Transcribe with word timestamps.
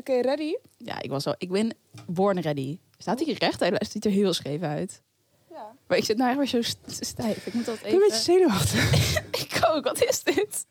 Oké, 0.00 0.20
ready? 0.20 0.54
Ja, 0.76 1.02
ik 1.02 1.10
was 1.10 1.26
al. 1.26 1.34
Ik 1.38 1.50
ben 1.50 1.74
born 2.06 2.40
ready. 2.40 2.78
Staat 2.98 3.20
hier 3.20 3.38
recht? 3.38 3.60
Hij 3.60 3.80
ziet 3.90 4.04
er 4.04 4.10
heel 4.10 4.32
scheef 4.32 4.62
uit. 4.62 5.02
Ja. 5.50 5.72
Maar 5.86 5.98
ik 5.98 6.04
zit 6.04 6.16
nou 6.16 6.36
weer 6.36 6.46
zo 6.46 6.62
st- 6.62 6.78
stijf. 6.86 7.46
Ik 7.46 7.54
moet 7.54 7.64
dat 7.64 7.74
Ik 7.74 7.80
ben 7.82 7.90
een 7.92 7.96
even. 7.96 8.08
beetje 8.08 8.22
zenuwachtig. 8.32 8.92
Ik 9.44 9.60
ook. 9.68 9.84
Wat 9.84 10.02
is 10.04 10.22
dit? 10.22 10.66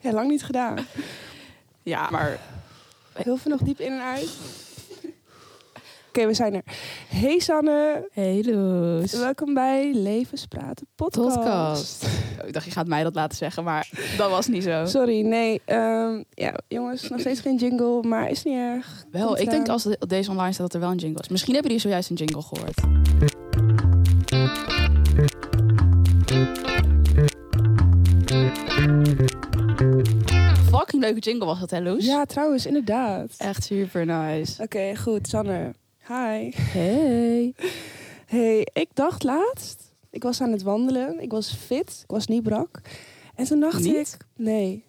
ja, 0.00 0.12
lang 0.12 0.28
niet 0.30 0.44
gedaan. 0.44 0.86
Ja, 1.82 2.10
maar 2.10 2.40
Heel 3.12 3.36
veel 3.36 3.50
nog 3.50 3.60
diep 3.60 3.80
in 3.80 3.92
en 3.92 4.00
uit. 4.02 4.28
Oké, 6.16 6.26
we 6.26 6.34
zijn 6.34 6.54
er. 6.54 6.62
Hey 7.08 7.38
Sanne. 7.38 8.08
Hey 8.12 8.42
Loes. 8.44 9.12
Welkom 9.12 9.54
bij 9.54 9.92
Levenspraten 9.94 10.86
podcast. 10.94 11.34
Podcast. 11.34 12.04
Oh, 12.40 12.46
ik 12.46 12.52
dacht, 12.52 12.64
je 12.64 12.70
gaat 12.70 12.86
mij 12.86 13.02
dat 13.02 13.14
laten 13.14 13.36
zeggen, 13.36 13.64
maar 13.64 13.90
dat 14.16 14.30
was 14.30 14.46
niet 14.46 14.62
zo. 14.62 14.84
Sorry, 14.86 15.20
nee. 15.20 15.60
ehm, 15.64 16.22
ja, 16.30 16.54
jongens, 16.68 17.08
nog 17.08 17.20
steeds 17.20 17.40
geen 17.40 17.56
jingle, 17.56 18.02
maar 18.02 18.30
is 18.30 18.42
niet 18.42 18.54
erg. 18.54 19.04
Wel, 19.10 19.26
Komt 19.26 19.40
ik 19.40 19.50
denk 19.50 19.68
als 19.68 19.82
de- 19.82 19.98
deze 20.06 20.30
online 20.30 20.52
staat 20.52 20.62
dat 20.66 20.74
er 20.74 20.80
wel 20.80 20.90
een 20.90 20.96
jingle 20.96 21.22
is. 21.22 21.28
Misschien 21.28 21.54
hebben 21.54 21.72
jullie 21.72 21.86
zojuist 21.86 22.10
een 22.10 22.16
jingle 22.16 22.42
gehoord. 22.42 22.80
Fucking 30.70 31.02
leuke 31.02 31.20
jingle 31.20 31.46
was 31.46 31.60
dat, 31.60 31.70
hè 31.70 31.80
Loes? 31.80 32.04
Ja, 32.04 32.24
trouwens, 32.24 32.66
inderdaad. 32.66 33.34
Echt 33.38 33.64
super 33.64 34.06
nice. 34.06 34.62
Oké, 34.62 34.96
goed. 34.96 35.28
Sanne. 35.28 35.72
Hi. 36.08 36.50
Hey. 36.54 37.54
Hey, 38.26 38.66
ik 38.72 38.88
dacht 38.92 39.22
laatst, 39.22 39.92
ik 40.10 40.22
was 40.22 40.40
aan 40.40 40.52
het 40.52 40.62
wandelen, 40.62 41.20
ik 41.20 41.30
was 41.30 41.52
fit, 41.52 42.00
ik 42.02 42.10
was 42.10 42.26
niet 42.26 42.42
brak. 42.42 42.80
En 43.34 43.44
toen 43.44 43.60
dacht 43.60 43.82
Niet? 43.82 43.94
ik, 43.94 44.16
nee. 44.36 44.84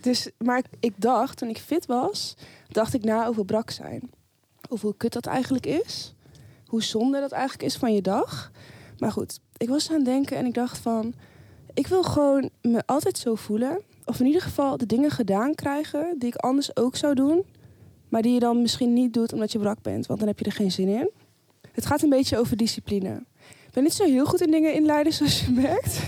Dus, 0.00 0.30
maar 0.38 0.58
ik, 0.58 0.66
ik 0.80 0.92
dacht, 0.96 1.38
toen 1.38 1.48
ik 1.48 1.58
fit 1.58 1.86
was, 1.86 2.36
dacht 2.68 2.94
ik 2.94 3.04
na 3.04 3.26
over 3.26 3.44
brak 3.44 3.70
zijn. 3.70 4.10
Over 4.68 4.86
hoe 4.86 4.96
kut 4.96 5.12
dat 5.12 5.26
eigenlijk 5.26 5.66
is. 5.66 6.14
Hoe 6.66 6.82
zonde 6.82 7.20
dat 7.20 7.32
eigenlijk 7.32 7.62
is 7.62 7.76
van 7.76 7.94
je 7.94 8.02
dag. 8.02 8.50
Maar 8.98 9.12
goed, 9.12 9.40
ik 9.56 9.68
was 9.68 9.90
aan 9.90 9.96
het 9.96 10.04
denken 10.04 10.36
en 10.36 10.46
ik 10.46 10.54
dacht 10.54 10.78
van, 10.78 11.14
ik 11.74 11.86
wil 11.86 12.02
gewoon 12.02 12.50
me 12.62 12.82
altijd 12.86 13.18
zo 13.18 13.34
voelen. 13.34 13.82
Of 14.04 14.20
in 14.20 14.26
ieder 14.26 14.42
geval 14.42 14.76
de 14.76 14.86
dingen 14.86 15.10
gedaan 15.10 15.54
krijgen 15.54 16.14
die 16.18 16.28
ik 16.28 16.36
anders 16.36 16.76
ook 16.76 16.96
zou 16.96 17.14
doen. 17.14 17.44
Maar 18.08 18.22
die 18.22 18.32
je 18.32 18.40
dan 18.40 18.60
misschien 18.60 18.92
niet 18.92 19.14
doet 19.14 19.32
omdat 19.32 19.52
je 19.52 19.58
brak 19.58 19.82
bent, 19.82 20.06
want 20.06 20.18
dan 20.18 20.28
heb 20.28 20.38
je 20.38 20.44
er 20.44 20.52
geen 20.52 20.70
zin 20.72 20.88
in. 20.88 21.10
Het 21.72 21.86
gaat 21.86 22.02
een 22.02 22.08
beetje 22.08 22.38
over 22.38 22.56
discipline. 22.56 23.22
Ik 23.66 23.72
ben 23.72 23.82
niet 23.82 23.92
zo 23.92 24.04
heel 24.04 24.24
goed 24.26 24.40
in 24.40 24.50
dingen 24.50 24.74
inleiden, 24.74 25.12
zoals 25.16 25.40
je 25.40 25.50
merkt. 25.50 26.00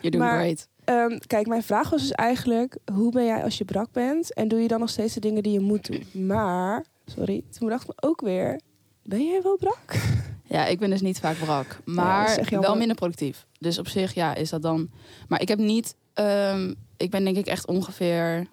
Doing 0.00 0.16
Maar- 0.18 0.38
great. 0.40 0.68
Ehm, 0.84 1.18
kijk, 1.26 1.46
mijn 1.46 1.62
vraag 1.62 1.90
was 1.90 2.00
dus 2.00 2.12
eigenlijk... 2.12 2.78
hoe 2.92 3.12
ben 3.12 3.24
jij 3.24 3.42
als 3.44 3.58
je 3.58 3.64
brak 3.64 3.92
bent? 3.92 4.34
En 4.34 4.48
doe 4.48 4.60
je 4.60 4.68
dan 4.68 4.80
nog 4.80 4.88
steeds 4.90 5.14
de 5.14 5.20
dingen 5.20 5.42
die 5.42 5.52
je 5.52 5.60
moet 5.60 5.86
doen? 5.86 6.02
Maar, 6.32 6.84
sorry, 7.06 7.42
toen 7.58 7.68
dacht 7.68 7.82
ik 7.82 7.88
me 7.88 8.08
ook 8.08 8.20
weer... 8.20 8.60
ben 9.02 9.24
jij 9.26 9.42
wel 9.42 9.56
brak? 9.56 9.94
Ja, 10.48 10.66
ik 10.66 10.78
ben 10.78 10.90
dus 10.90 11.00
niet 11.00 11.18
vaak 11.18 11.38
brak. 11.38 11.78
Maar 11.84 12.40
jammer. 12.40 12.60
wel 12.60 12.76
minder 12.76 12.96
productief. 12.96 13.46
Dus 13.58 13.78
op 13.78 13.88
zich, 13.88 14.14
ja, 14.14 14.34
is 14.34 14.50
dat 14.50 14.62
dan... 14.62 14.90
Maar 15.28 15.40
ik 15.40 15.48
heb 15.48 15.58
niet... 15.58 15.94
ehm, 16.14 16.74
ik 16.96 17.10
ben 17.10 17.24
denk 17.24 17.36
ik 17.36 17.46
echt 17.46 17.66
ongeveer... 17.66 18.46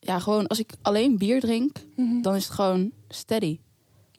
Ja, 0.00 0.18
gewoon 0.18 0.46
als 0.46 0.58
ik 0.58 0.70
alleen 0.82 1.18
bier 1.18 1.40
drink, 1.40 1.76
dan 2.22 2.34
is 2.34 2.44
het 2.44 2.52
gewoon 2.52 2.90
steady. 3.08 3.58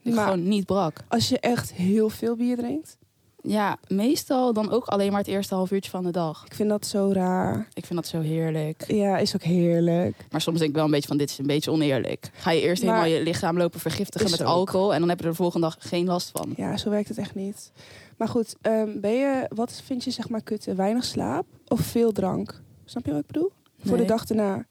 Maar- 0.03 0.23
gewoon 0.23 0.47
niet 0.47 0.65
brak. 0.65 0.97
Als 1.07 1.29
je 1.29 1.39
echt 1.39 1.73
heel 1.73 2.09
veel 2.09 2.35
bier 2.35 2.57
drinkt... 2.57 2.97
Ja, 3.43 3.77
meestal 3.87 4.53
dan 4.53 4.71
ook 4.71 4.85
alleen 4.85 5.09
maar 5.11 5.19
het 5.19 5.27
eerste 5.27 5.55
half 5.55 5.71
uurtje 5.71 5.89
van 5.91 6.03
de 6.03 6.11
dag. 6.11 6.45
ik 6.45 6.53
vind 6.53 6.69
dat 6.69 6.85
zo 6.85 7.09
raar. 7.13 7.67
Ik 7.73 7.85
vind 7.85 7.99
dat 7.99 8.07
zo 8.07 8.19
heerlijk. 8.21 8.83
Ja, 8.91 9.17
is 9.17 9.35
ook 9.35 9.41
heerlijk. 9.43 10.25
Maar 10.31 10.41
soms 10.41 10.57
denk 10.57 10.69
ik 10.69 10.75
wel 10.75 10.85
een 10.85 10.91
beetje 10.91 11.07
van, 11.07 11.17
dit 11.17 11.29
is 11.29 11.37
een 11.37 11.45
beetje 11.47 11.71
oneerlijk. 11.71 12.29
Ga 12.33 12.51
je 12.51 12.61
eerst 12.61 12.83
Maar- 12.83 12.95
helemaal 12.95 13.17
je 13.19 13.23
lichaam 13.23 13.57
lopen 13.57 13.79
vergiftigen 13.79 14.29
met 14.31 14.41
ook. 14.41 14.47
alcohol... 14.47 14.93
en 14.93 14.99
dan 14.99 15.09
heb 15.09 15.17
je 15.19 15.23
er 15.25 15.29
de 15.29 15.35
volgende 15.35 15.67
dag 15.67 15.75
geen 15.79 16.05
last 16.05 16.29
van. 16.29 16.53
Ja, 16.57 16.77
zo 16.77 16.89
werkt 16.89 17.07
het 17.09 17.17
echt 17.17 17.35
niet. 17.35 17.71
Maar 18.17 18.27
goed, 18.27 18.55
ehm, 18.61 18.99
ben 18.99 19.13
je, 19.13 19.45
wat 19.55 19.81
vind 19.85 20.03
je 20.03 20.11
zeg 20.11 20.29
maar 20.29 20.41
kutte? 20.41 20.75
Weinig 20.75 21.03
slaap 21.05 21.45
of 21.67 21.79
veel 21.79 22.11
drank? 22.11 22.61
Snap 22.85 23.05
je 23.05 23.11
wat 23.11 23.19
ik 23.21 23.27
bedoel? 23.27 23.51
Voor 23.83 23.97
de 23.97 24.05
dag 24.05 24.25
erna. 24.25 24.65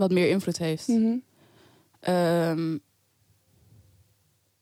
Wat 0.00 0.10
meer 0.10 0.28
invloed 0.28 0.58
heeft. 0.58 0.88
Mhm. 0.88 1.16
Ehm, 2.00 2.76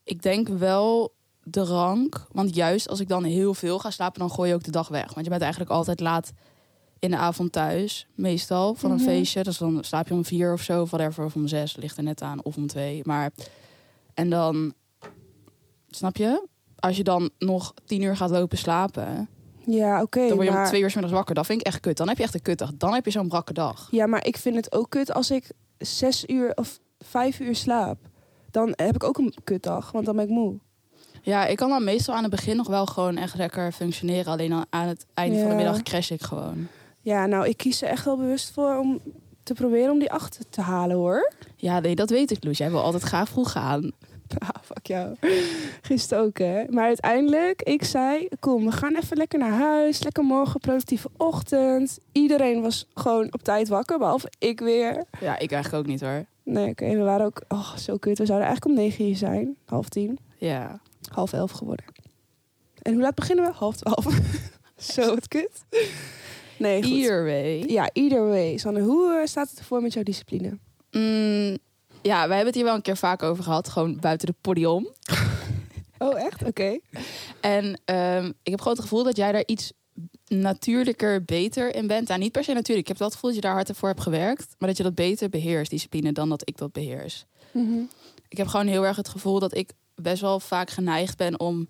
ik 0.02 0.22
denk 0.22 0.48
wel 0.48 1.14
drank. 1.44 2.26
Want 2.32 2.54
juist 2.54 2.88
als 2.88 3.00
ik 3.00 3.08
dan 3.08 3.24
heel 3.24 3.54
veel 3.54 3.78
ga 3.78 3.90
slapen, 3.90 4.20
dan 4.20 4.30
gooi 4.30 4.48
je 4.48 4.54
ook 4.54 4.62
de 4.64 4.70
dag 4.70 4.88
weg. 4.88 5.12
Want 5.14 5.24
je 5.24 5.30
bent 5.30 5.42
eigenlijk 5.42 5.70
altijd 5.72 6.00
laat 6.00 6.32
in 6.98 7.10
de 7.10 7.16
avond 7.16 7.52
thuis. 7.52 8.06
Meestal 8.14 8.74
van 8.74 8.90
een 8.90 8.96
Mhm. 8.96 9.04
feestje. 9.06 9.42
Dus 9.42 9.58
dan 9.58 9.84
slaap 9.84 10.08
je 10.08 10.14
om 10.14 10.24
vier 10.24 10.52
of 10.52 10.62
zo, 10.62 10.82
of 10.82 10.90
whatever. 10.90 11.24
Of 11.24 11.34
om 11.34 11.46
zes, 11.46 11.76
ligt 11.76 11.96
er 11.96 12.02
net 12.02 12.22
aan. 12.22 12.44
Of 12.44 12.56
om 12.56 12.66
twee. 12.66 13.00
Maar, 13.04 13.30
en 14.14 14.30
dan, 14.30 14.74
snap 15.88 16.16
je? 16.16 16.46
Als 16.78 16.96
je 16.96 17.04
dan 17.04 17.30
nog 17.38 17.74
tien 17.84 18.02
uur 18.02 18.16
gaat 18.16 18.30
lopen 18.30 18.58
slapen, 18.58 19.28
Ja, 19.70 20.02
oké. 20.02 20.18
dan 20.18 20.36
word 20.36 20.46
je 20.46 20.52
maar... 20.52 20.62
om 20.62 20.68
twee 20.68 20.80
uur 20.80 20.90
middags 20.94 21.12
wakker. 21.12 21.34
Dat 21.34 21.46
vind 21.46 21.60
ik 21.60 21.66
echt 21.66 21.80
kut. 21.80 21.96
Dan 21.96 22.08
heb 22.08 22.16
je 22.16 22.22
echt 22.22 22.34
een 22.34 22.42
kutdag. 22.42 22.70
Dan 22.74 22.94
heb 22.94 23.04
je 23.04 23.10
zo'n 23.10 23.28
brakke 23.28 23.52
dag. 23.52 23.88
Ja, 23.90 24.06
maar 24.06 24.26
ik 24.26 24.36
vind 24.36 24.56
het 24.56 24.72
ook 24.72 24.90
kut 24.90 25.12
als 25.12 25.30
ik 25.30 25.50
zes 25.78 26.26
uur 26.26 26.52
of 26.54 26.78
vijf 26.98 27.40
uur 27.40 27.56
slaap. 27.56 27.98
Dan 28.50 28.72
heb 28.76 28.94
ik 28.94 29.04
ook 29.04 29.18
een 29.18 29.34
kutdag, 29.44 29.92
want 29.92 30.06
dan 30.06 30.16
ben 30.16 30.24
ik 30.24 30.30
moe. 30.30 30.58
Ja, 31.22 31.46
ik 31.46 31.56
kan 31.56 31.68
dan 31.68 31.84
meestal 31.84 32.14
aan 32.14 32.22
het 32.22 32.30
begin 32.30 32.56
nog 32.56 32.66
wel 32.66 32.86
gewoon 32.86 33.16
echt 33.16 33.34
lekker 33.34 33.72
functioneren. 33.72 34.32
Alleen 34.32 34.50
dan 34.50 34.66
aan 34.70 34.86
het 34.86 35.06
einde 35.14 35.40
van 35.40 35.48
de 35.48 35.54
middag 35.54 35.82
crash 35.82 36.10
ik 36.10 36.22
gewoon. 36.22 36.66
Ja, 37.00 37.26
nou, 37.26 37.48
ik 37.48 37.56
kies 37.56 37.82
er 37.82 37.88
echt 37.88 38.04
wel 38.04 38.16
bewust 38.16 38.50
voor 38.50 38.78
om 38.78 39.00
te 39.42 39.54
proberen 39.54 39.92
om 39.92 39.98
die 39.98 40.12
achter 40.12 40.44
te 40.50 40.60
halen, 40.60 40.96
hoor. 40.96 41.32
Ja, 41.56 41.80
nee, 41.80 41.94
dat 41.94 42.10
weet 42.10 42.30
ik, 42.30 42.44
Loes. 42.44 42.58
Jij 42.58 42.70
wil 42.70 42.82
altijd 42.82 43.02
graag 43.02 43.28
vroeg 43.28 43.50
gaan. 43.50 43.92
Ah, 44.38 44.62
fuck 44.62 44.86
jou. 44.86 45.14
Gisteren 45.82 46.24
ook, 46.24 46.38
hè. 46.38 46.64
Maar 46.68 46.84
uiteindelijk, 46.84 47.62
ik 47.62 47.84
zei, 47.84 48.28
kom, 48.40 48.64
we 48.64 48.72
gaan 48.72 48.96
even 48.96 49.16
lekker 49.16 49.38
naar 49.38 49.52
huis. 49.52 50.02
Lekker 50.02 50.24
morgen, 50.24 50.60
productieve 50.60 51.08
ochtend. 51.16 51.98
Iedereen 52.12 52.62
was 52.62 52.86
gewoon 52.94 53.32
op 53.32 53.42
tijd 53.42 53.68
wakker, 53.68 53.98
behalve 53.98 54.32
ik 54.38 54.60
weer. 54.60 55.04
Ja, 55.20 55.38
ik 55.38 55.52
eigenlijk 55.52 55.84
ook 55.84 55.90
niet 55.90 56.00
hoor. 56.00 56.24
Nee, 56.42 56.68
oké, 56.68 56.96
we 56.96 57.02
waren 57.02 57.26
ook, 57.26 57.42
oh, 57.48 57.76
zo 57.76 57.96
kut. 57.96 58.18
We 58.18 58.26
zouden 58.26 58.48
eigenlijk 58.48 58.78
om 58.78 58.84
negen 58.84 59.08
uur 59.08 59.16
zijn. 59.16 59.56
Half 59.64 59.88
tien. 59.88 60.18
Ja. 60.38 60.80
half 61.12 61.32
elf 61.32 61.50
geworden. 61.50 61.84
En 62.82 62.92
hoe 62.92 63.02
laat 63.02 63.14
beginnen 63.14 63.44
we? 63.44 63.52
Half 63.52 63.76
twaalf. 63.76 64.20
Zo, 64.76 65.14
wat 65.14 65.28
kut. 65.28 65.64
Nee, 66.58 66.82
goed. 66.82 66.92
Either 66.92 67.24
way. 67.24 67.64
Ja, 67.66 67.90
either 67.92 68.26
way. 68.28 68.56
Sanne, 68.56 68.80
hoe 68.80 69.18
eh, 69.20 69.26
staat 69.26 69.50
het 69.50 69.58
ervoor 69.58 69.82
met 69.82 69.92
jouw 69.92 70.02
discipline? 70.02 70.58
Mm, 70.90 71.58
ja, 72.02 72.18
wij 72.18 72.36
hebben 72.36 72.46
het 72.46 72.54
hier 72.54 72.64
wel 72.64 72.74
een 72.74 72.82
keer 72.82 72.96
vaak 72.96 73.22
over 73.22 73.44
gehad. 73.44 73.68
Gewoon 73.68 73.98
buiten 74.00 74.26
de 74.26 74.34
podium. 74.40 74.88
Oh, 75.98 76.20
echt? 76.20 76.44
Oké. 76.44 76.78
En 77.40 77.80
ehm, 77.84 78.26
ik 78.42 78.50
heb 78.50 78.58
gewoon 78.58 78.72
het 78.76 78.82
gevoel 78.82 79.02
dat 79.04 79.16
jij 79.16 79.32
daar 79.32 79.42
iets 79.46 79.72
natuurlijker, 80.26 81.24
beter 81.24 81.74
in 81.74 81.86
bent. 81.86 82.08
Nou, 82.08 82.20
niet 82.20 82.32
per 82.32 82.44
se 82.44 82.52
natuurlijk. 82.52 82.78
Ik 82.80 82.88
heb 82.88 82.98
wel 82.98 83.06
het 83.06 83.16
gevoel 83.16 83.30
dat 83.30 83.40
je 83.40 83.46
daar 83.46 83.56
harder 83.56 83.74
voor 83.74 83.88
hebt 83.88 84.00
gewerkt. 84.00 84.46
Maar 84.58 84.68
dat 84.68 84.76
je 84.76 84.82
dat 84.82 84.94
beter 84.94 85.28
beheerst, 85.28 85.70
discipline, 85.70 86.12
dan 86.12 86.28
dat 86.28 86.48
ik 86.48 86.56
dat 86.56 86.72
beheers. 86.72 87.24
Mhm. 87.52 87.78
Ik 88.28 88.36
heb 88.36 88.46
gewoon 88.46 88.66
heel 88.66 88.86
erg 88.86 88.96
het 88.96 89.08
gevoel 89.08 89.38
dat 89.38 89.56
ik 89.56 89.72
best 89.94 90.20
wel 90.20 90.40
vaak 90.40 90.70
geneigd 90.70 91.16
ben 91.16 91.40
om, 91.40 91.68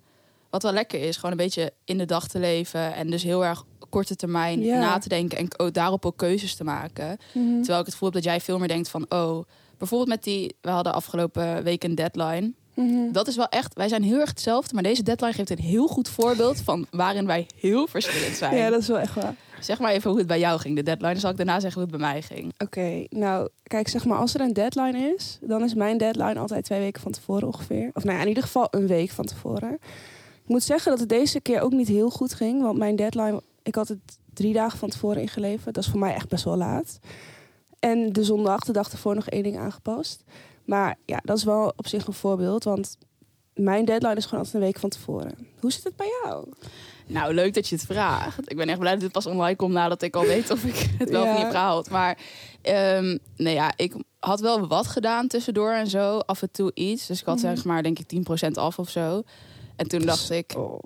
wat 0.50 0.62
wel 0.62 0.72
lekker 0.72 1.00
is, 1.00 1.16
gewoon 1.16 1.30
een 1.30 1.36
beetje 1.36 1.72
in 1.84 1.98
de 1.98 2.04
dag 2.04 2.28
te 2.28 2.38
leven. 2.38 2.94
En 2.94 3.10
dus 3.10 3.22
heel 3.22 3.44
erg 3.44 3.64
korte 3.88 4.16
termijn 4.16 4.60
Ja. 4.62 4.78
na 4.80 4.98
te 4.98 5.08
denken 5.08 5.38
en 5.38 5.72
daarop 5.72 6.06
ook 6.06 6.16
keuzes 6.16 6.54
te 6.54 6.64
maken. 6.64 7.18
Mhm. 7.32 7.56
Terwijl 7.56 7.78
ik 7.78 7.84
het 7.84 7.94
gevoel 7.94 8.08
heb 8.12 8.22
dat 8.22 8.32
jij 8.32 8.40
veel 8.40 8.58
meer 8.58 8.68
denkt 8.68 8.88
van, 8.88 9.06
oh, 9.08 9.44
bijvoorbeeld 9.78 10.10
met 10.10 10.24
die, 10.24 10.56
we 10.60 10.70
hadden 10.70 10.92
afgelopen 10.92 11.62
week 11.62 11.84
een 11.84 11.94
deadline. 11.94 12.52
Mhm. 12.74 13.12
Dat 13.12 13.28
is 13.28 13.36
wel 13.36 13.48
echt, 13.48 13.74
wij 13.74 13.88
zijn 13.88 14.02
heel 14.02 14.18
erg 14.18 14.28
hetzelfde, 14.28 14.74
maar 14.74 14.82
deze 14.82 15.02
deadline 15.02 15.32
geeft 15.32 15.50
een 15.50 15.58
heel 15.58 15.86
goed 15.86 16.08
voorbeeld 16.08 16.60
van 16.60 16.86
waarin 16.90 17.26
wij 17.26 17.46
heel 17.60 17.86
verschillend 17.86 18.36
zijn. 18.36 18.56
Ja, 18.56 18.70
dat 18.70 18.80
is 18.80 18.88
wel 18.88 18.98
echt 18.98 19.14
waar. 19.14 19.34
Zeg 19.60 19.78
maar 19.78 19.92
even 19.92 20.10
hoe 20.10 20.18
het 20.18 20.28
bij 20.28 20.38
jou 20.38 20.60
ging, 20.60 20.76
de 20.76 20.82
deadline. 20.82 21.12
Dan 21.12 21.20
zal 21.20 21.30
ik 21.30 21.36
daarna 21.36 21.60
zeggen 21.60 21.82
hoe 21.82 21.90
het 21.90 22.00
bij 22.00 22.10
mij 22.10 22.22
ging. 22.22 22.52
Oké, 22.58 23.04
nou, 23.08 23.48
kijk, 23.62 23.88
zeg 23.88 24.04
maar, 24.04 24.18
als 24.18 24.34
er 24.34 24.40
een 24.40 24.52
deadline 24.52 25.14
is, 25.16 25.38
dan 25.40 25.64
is 25.64 25.74
mijn 25.74 25.98
deadline 25.98 26.38
altijd 26.38 26.64
twee 26.64 26.80
weken 26.80 27.02
van 27.02 27.12
tevoren 27.12 27.46
ongeveer. 27.46 27.90
Of 27.92 28.04
nou 28.04 28.16
ja, 28.16 28.22
in 28.22 28.28
ieder 28.28 28.42
geval 28.42 28.68
een 28.70 28.86
week 28.86 29.10
van 29.10 29.24
tevoren. 29.24 29.72
Ik 30.44 30.54
moet 30.54 30.62
zeggen 30.62 30.90
dat 30.90 31.00
het 31.00 31.08
deze 31.08 31.40
keer 31.40 31.60
ook 31.60 31.72
niet 31.72 31.88
heel 31.88 32.10
goed 32.10 32.34
ging, 32.34 32.62
want 32.62 32.78
mijn 32.78 32.96
deadline, 32.96 33.42
ik 33.62 33.74
had 33.74 33.88
het 33.88 34.18
drie 34.34 34.52
dagen 34.52 34.78
van 34.78 34.88
tevoren 34.88 35.22
ingeleverd. 35.22 35.74
Dat 35.74 35.84
is 35.84 35.90
voor 35.90 36.00
mij 36.00 36.14
echt 36.14 36.28
best 36.28 36.44
wel 36.44 36.56
laat. 36.56 36.98
En 37.80 38.12
de 38.12 38.24
zondag, 38.24 38.60
de 38.60 38.72
dag 38.72 38.92
ervoor, 38.92 39.14
nog 39.14 39.28
één 39.28 39.42
ding 39.42 39.58
aangepast. 39.58 40.24
Maar 40.64 40.96
ja, 41.04 41.20
dat 41.24 41.36
is 41.36 41.44
wel 41.44 41.72
op 41.76 41.86
zich 41.86 42.06
een 42.06 42.12
voorbeeld, 42.12 42.64
want 42.64 42.96
mijn 43.54 43.84
deadline 43.84 44.14
is 44.16 44.24
gewoon 44.24 44.38
altijd 44.44 44.54
een 44.54 44.68
week 44.68 44.78
van 44.78 44.88
tevoren. 44.90 45.48
Hoe 45.60 45.72
zit 45.72 45.84
het 45.84 45.96
bij 45.96 46.10
jou? 46.22 46.48
Nou, 47.06 47.34
leuk 47.34 47.54
dat 47.54 47.68
je 47.68 47.74
het 47.74 47.84
vraagt. 47.84 48.50
Ik 48.50 48.56
ben 48.56 48.68
echt 48.68 48.78
blij 48.78 48.92
dat 48.92 49.00
dit 49.00 49.12
pas 49.12 49.26
online 49.26 49.56
komt 49.56 49.72
nadat 49.72 50.02
ik 50.02 50.16
al 50.16 50.24
weet 50.24 50.50
of 50.50 50.64
ik 50.64 50.90
het 50.98 51.10
wel 51.10 51.20
of 51.20 51.26
Ja. 51.26 51.32
niet 51.32 51.42
heb 51.42 51.50
gehaald. 51.50 51.90
Maar 51.90 52.18
ehm, 52.62 53.18
nee, 53.36 53.54
ja, 53.54 53.72
ik 53.76 53.94
had 54.18 54.40
wel 54.40 54.66
wat 54.66 54.86
gedaan 54.86 55.26
tussendoor 55.28 55.72
en 55.72 55.86
zo. 55.86 56.18
Af 56.18 56.42
en 56.42 56.50
toe 56.50 56.70
iets. 56.74 57.06
Dus 57.06 57.20
ik 57.20 57.26
had 57.26 57.36
Mhm. 57.42 57.46
zeg 57.54 57.64
maar 57.64 57.82
denk 57.82 57.98
ik 57.98 58.06
10% 58.06 58.56
af 58.58 58.78
of 58.78 58.90
zo. 58.90 59.22
En 59.76 59.88
toen 59.88 60.00
dacht 60.00 60.30
ik, 60.30 60.54
Oh. 60.56 60.78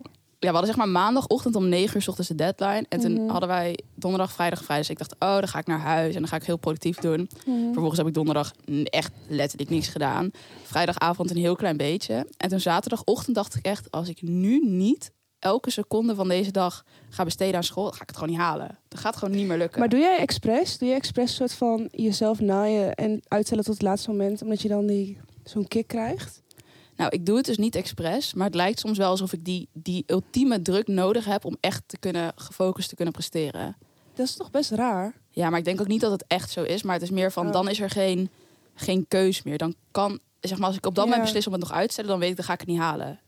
Ja, 0.42 0.48
we 0.48 0.56
hadden 0.56 0.66
zeg 0.74 0.76
maar 0.76 0.88
maandagochtend 1.02 1.56
om 1.56 1.68
9 1.68 1.96
uur 1.96 2.02
's 2.02 2.08
ochtends 2.08 2.28
de 2.30 2.34
deadline. 2.34 2.86
En 2.88 3.00
toen 3.00 3.12
Mhm. 3.12 3.28
hadden 3.30 3.48
wij 3.48 3.78
donderdag, 3.94 4.32
vrijdag, 4.32 4.64
vrijdag. 4.64 4.86
Dus 4.86 4.96
ik 4.96 5.08
dacht, 5.08 5.14
oh, 5.32 5.38
dan 5.38 5.48
ga 5.48 5.58
ik 5.58 5.66
naar 5.66 5.80
huis 5.80 6.14
en 6.14 6.20
dan 6.20 6.28
ga 6.28 6.36
ik 6.36 6.44
heel 6.44 6.56
productief 6.56 6.96
doen. 6.98 7.28
Mhm. 7.46 7.62
Vervolgens 7.64 7.98
heb 7.98 8.06
ik 8.06 8.14
donderdag 8.14 8.52
echt 8.84 9.12
letterlijk 9.28 9.70
niks 9.70 9.88
gedaan. 9.88 10.30
Vrijdagavond 10.62 11.30
een 11.30 11.36
heel 11.36 11.56
klein 11.56 11.76
beetje. 11.76 12.26
En 12.36 12.48
toen 12.48 12.60
zaterdagochtend 12.60 13.34
dacht 13.36 13.54
ik 13.54 13.64
echt, 13.66 13.90
als 13.90 14.08
ik 14.08 14.22
nu 14.22 14.60
niet 14.64 15.10
elke 15.38 15.70
seconde 15.70 16.14
van 16.14 16.28
deze 16.28 16.50
dag 16.50 16.84
ga 17.10 17.24
besteden 17.24 17.54
aan 17.56 17.62
school, 17.64 17.84
dan 17.84 17.92
ga 17.94 18.02
ik 18.02 18.08
het 18.08 18.16
gewoon 18.18 18.32
niet 18.32 18.42
halen. 18.42 18.78
Dat 18.88 19.00
gaat 19.00 19.16
gewoon 19.16 19.34
niet 19.36 19.46
meer 19.46 19.58
lukken. 19.58 19.78
Maar 19.80 19.88
doe 19.88 19.98
jij 20.00 20.18
expres? 20.18 20.78
Doe 20.78 20.88
je 20.88 20.94
expres 20.94 21.34
soort 21.34 21.52
van 21.54 21.88
jezelf 21.90 22.40
naaien 22.40 22.94
en 22.94 23.22
uitstellen 23.28 23.64
tot 23.64 23.74
het 23.74 23.82
laatste 23.82 24.10
moment, 24.10 24.42
omdat 24.42 24.62
je 24.62 24.68
dan 24.68 24.86
die 24.86 25.18
zo'n 25.44 25.68
kick 25.68 25.86
krijgt? 25.86 26.41
Nou, 26.96 27.10
ik 27.10 27.26
doe 27.26 27.36
het 27.36 27.44
dus 27.46 27.56
niet 27.58 27.76
expres, 27.76 28.34
maar 28.34 28.46
het 28.46 28.54
lijkt 28.54 28.78
soms 28.78 28.98
wel 28.98 29.10
alsof 29.10 29.32
ik 29.32 29.44
die, 29.44 29.68
die 29.72 30.04
ultieme 30.06 30.62
druk 30.62 30.86
nodig 30.88 31.24
heb 31.24 31.44
om 31.44 31.56
echt 31.60 31.82
te 31.86 31.98
kunnen 31.98 32.32
gefocust 32.36 32.88
te 32.88 32.94
kunnen 32.94 33.14
presteren. 33.14 33.76
Dat 34.14 34.26
is 34.26 34.34
toch 34.36 34.50
best 34.50 34.70
raar? 34.70 35.14
Ja, 35.30 35.50
maar 35.50 35.58
ik 35.58 35.64
denk 35.64 35.80
ook 35.80 35.86
niet 35.86 36.00
dat 36.00 36.10
het 36.10 36.24
echt 36.28 36.50
zo 36.50 36.62
is. 36.62 36.82
Maar 36.82 36.94
het 36.94 37.02
is 37.02 37.10
meer 37.10 37.32
van, 37.32 37.46
Oh. 37.46 37.52
dan 37.52 37.68
is 37.68 37.80
er 37.80 37.90
geen, 37.90 38.28
geen 38.74 39.04
keus 39.08 39.42
meer. 39.42 39.58
Dan 39.58 39.74
kan, 39.90 40.18
zeg 40.40 40.58
maar, 40.58 40.66
als 40.66 40.76
ik 40.76 40.86
op 40.86 40.94
dat 40.94 41.04
Ja. 41.04 41.10
moment 41.10 41.26
beslis 41.28 41.46
om 41.46 41.52
het 41.52 41.62
nog 41.62 41.72
uit 41.72 41.86
te 41.86 41.92
stellen, 41.92 42.10
dan 42.10 42.20
weet 42.20 42.30
ik, 42.30 42.36
dan 42.36 42.44
ga 42.44 42.52
ik 42.52 42.60
het 42.60 42.68
niet 42.68 42.78
halen. 42.78 43.20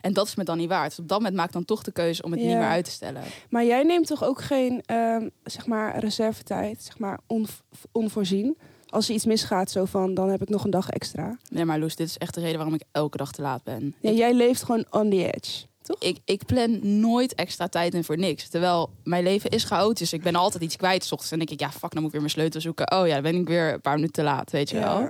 En 0.00 0.12
dat 0.12 0.26
is 0.26 0.34
me 0.34 0.44
dan 0.44 0.56
niet 0.58 0.68
waard. 0.68 0.88
Dus 0.88 0.98
op 0.98 1.08
dat 1.08 1.18
moment 1.18 1.36
maak 1.36 1.46
ik 1.46 1.52
dan 1.52 1.64
toch 1.64 1.82
de 1.82 1.92
keuze 1.92 2.22
om 2.22 2.30
het 2.30 2.40
niet 2.40 2.48
meer 2.48 2.62
uit 2.68 2.84
te 2.84 2.90
stellen. 2.90 3.22
Maar 3.50 3.64
jij 3.64 3.82
neemt 3.82 4.06
toch 4.06 4.24
ook 4.24 4.42
geen, 4.42 4.82
ehm, 4.86 5.28
zeg 5.44 5.66
maar, 5.66 5.98
reservetijd, 5.98 6.82
zeg 6.82 6.98
maar, 6.98 7.18
on, 7.26 7.46
onvoorzien? 7.92 8.58
Als 8.90 9.08
er 9.08 9.14
iets 9.14 9.24
misgaat, 9.24 9.70
zo 9.70 9.84
van, 9.84 10.14
dan 10.14 10.28
heb 10.28 10.42
ik 10.42 10.48
nog 10.48 10.64
een 10.64 10.70
dag 10.70 10.90
extra. 10.90 11.36
Nee, 11.50 11.64
maar 11.64 11.78
Loes, 11.78 11.96
dit 11.96 12.06
is 12.06 12.18
echt 12.18 12.34
de 12.34 12.40
reden 12.40 12.56
waarom 12.56 12.74
ik 12.74 12.82
elke 12.92 13.16
dag 13.16 13.32
te 13.32 13.42
laat 13.42 13.62
ben. 13.64 13.94
Ja, 14.00 14.10
ik, 14.10 14.16
jij 14.16 14.34
leeft 14.34 14.62
gewoon 14.62 14.84
on 14.90 15.10
the 15.10 15.32
edge, 15.32 15.66
toch? 15.82 15.96
ik, 16.00 16.18
ik 16.24 16.46
plan 16.46 17.00
nooit 17.00 17.34
extra 17.34 17.68
tijd 17.68 17.94
in 17.94 18.04
voor 18.04 18.18
niks. 18.18 18.48
Terwijl 18.48 18.90
mijn 19.04 19.22
leven 19.22 19.50
is 19.50 19.64
chaotisch. 19.64 20.12
Ik 20.12 20.22
ben 20.22 20.34
altijd 20.34 20.62
iets 20.62 20.76
kwijt. 20.76 21.04
's 21.04 21.12
ochtends 21.12 21.32
en 21.32 21.38
dan 21.38 21.46
denk 21.46 21.60
ik, 21.60 21.66
ja, 21.66 21.72
fuck, 21.78 21.90
dan 21.90 22.02
moet 22.02 22.04
ik 22.04 22.10
weer 22.10 22.20
mijn 22.20 22.32
sleutel 22.32 22.60
zoeken. 22.60 22.92
Oh 22.92 23.06
ja, 23.06 23.14
dan 23.14 23.22
ben 23.22 23.34
ik 23.34 23.48
weer 23.48 23.72
een 23.72 23.80
paar 23.80 23.94
minuten 23.94 24.14
te 24.14 24.22
laat, 24.22 24.50
weet 24.50 24.70
je 24.70 24.78
wel. 24.78 25.00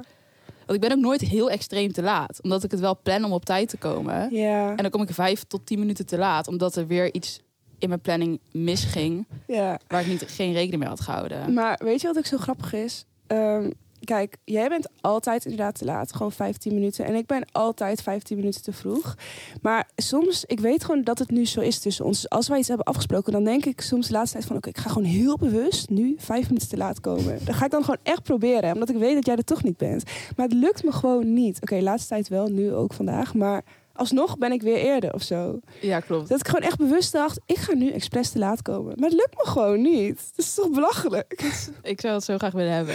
Want 0.67 0.83
ik 0.83 0.89
ben 0.89 0.99
ook 0.99 1.05
nooit 1.05 1.21
heel 1.21 1.51
extreem 1.51 1.93
te 1.93 2.03
laat. 2.03 2.43
Omdat 2.43 2.65
ik 2.65 2.71
het 2.71 2.81
wel 2.81 2.99
plan 3.03 3.25
om 3.25 3.33
op 3.33 3.45
tijd 3.45 3.69
te 3.69 3.77
komen. 3.77 4.35
Ja. 4.35 4.71
En 4.71 4.77
dan 4.77 4.91
kom 4.91 5.03
ik 5.03 5.15
vijf 5.15 5.45
tot 5.45 5.67
tien 5.67 5.79
minuten 5.79 6.07
te 6.07 6.19
laat. 6.19 6.49
Omdat 6.49 6.77
er 6.77 6.87
weer 6.87 7.15
iets 7.15 7.41
in 7.79 7.89
mijn 7.89 8.01
planning 8.01 8.41
misging. 8.53 9.27
ja. 9.47 9.79
Waar 9.89 10.01
ik 10.01 10.07
niet, 10.07 10.25
geen 10.29 10.53
rekening 10.53 10.81
mee 10.81 10.89
had 10.89 11.01
gehouden. 11.01 11.53
Maar 11.53 11.81
weet 11.85 12.01
je 12.01 12.07
wat 12.07 12.19
ook 12.19 12.27
zo 12.27 12.37
grappig 12.37 12.73
is? 12.73 13.05
Ehm, 13.31 13.71
kijk, 14.05 14.37
jij 14.45 14.69
bent 14.69 14.89
altijd 15.01 15.45
inderdaad 15.45 15.79
te 15.79 15.85
laat. 15.85 16.13
Gewoon 16.13 16.33
15 16.33 16.75
minuten. 16.75 17.05
En 17.05 17.15
ik 17.15 17.27
ben 17.27 17.45
altijd 17.53 18.03
15 18.03 18.37
minuten 18.37 18.63
te 18.63 18.73
vroeg. 18.73 19.17
Maar 19.63 19.89
soms, 19.97 20.45
ik 20.45 20.61
weet 20.61 20.85
gewoon 20.85 21.03
dat 21.03 21.19
het 21.19 21.31
nu 21.31 21.47
zo 21.47 21.61
is 21.61 21.79
tussen 21.79 22.05
ons. 22.05 22.29
Als 22.29 22.49
wij 22.49 22.59
iets 22.59 22.69
hebben 22.69 22.87
afgesproken, 22.87 23.33
dan 23.33 23.45
denk 23.45 23.65
ik 23.65 23.81
soms 23.81 24.07
de 24.07 24.13
laatste 24.13 24.37
tijd 24.37 24.47
van... 24.47 24.57
oké, 24.57 24.69
ik 24.69 24.79
ga 24.79 24.89
gewoon 24.89 25.09
heel 25.09 25.37
bewust 25.37 25.91
nu 25.91 26.15
vijf 26.19 26.47
minuten 26.47 26.69
te 26.69 26.77
laat 26.77 27.01
komen. 27.01 27.39
Dat 27.45 27.55
ga 27.55 27.65
ik 27.65 27.71
dan 27.71 27.85
gewoon 27.85 28.01
echt 28.03 28.23
proberen. 28.23 28.73
Omdat 28.73 28.89
ik 28.89 28.97
weet 28.97 29.15
dat 29.15 29.27
jij 29.27 29.37
er 29.37 29.45
toch 29.45 29.63
niet 29.63 29.77
bent. 29.77 30.05
Maar 30.37 30.47
het 30.47 30.57
lukt 30.57 30.85
me 30.85 30.93
gewoon 30.93 31.33
niet. 31.33 31.61
Oké, 31.61 31.81
laatste 31.81 32.09
tijd 32.09 32.29
wel, 32.29 32.49
nu 32.49 32.75
ook 32.75 32.93
vandaag. 32.93 33.35
Maar 33.35 33.65
alsnog 34.01 34.39
ben 34.39 34.53
ik 34.53 34.63
weer 34.63 34.77
eerder 34.77 35.15
of 35.15 35.23
zo. 35.23 35.61
Ja, 35.81 36.01
klopt. 36.01 36.29
Dat 36.29 36.41
ik 36.41 36.47
gewoon 36.47 36.63
echt 36.63 36.79
bewust 36.79 37.13
dacht, 37.13 37.41
ik 37.47 37.57
ga 37.57 37.75
nu 37.75 37.91
expres 37.91 38.31
te 38.31 38.39
laat 38.39 38.63
komen. 38.63 38.93
Maar 38.97 39.09
het 39.09 39.19
lukt 39.19 39.37
me 39.37 39.51
gewoon 39.51 39.83
niet. 39.83 40.31
Dat 40.37 40.45
is 40.45 40.55
toch 40.55 40.71
belachelijk? 40.71 41.43
Ik 41.83 42.01
zou 42.01 42.15
het 42.15 42.25
zo 42.25 42.39
graag 42.39 42.53
willen 42.53 42.73
hebben. 42.73 42.95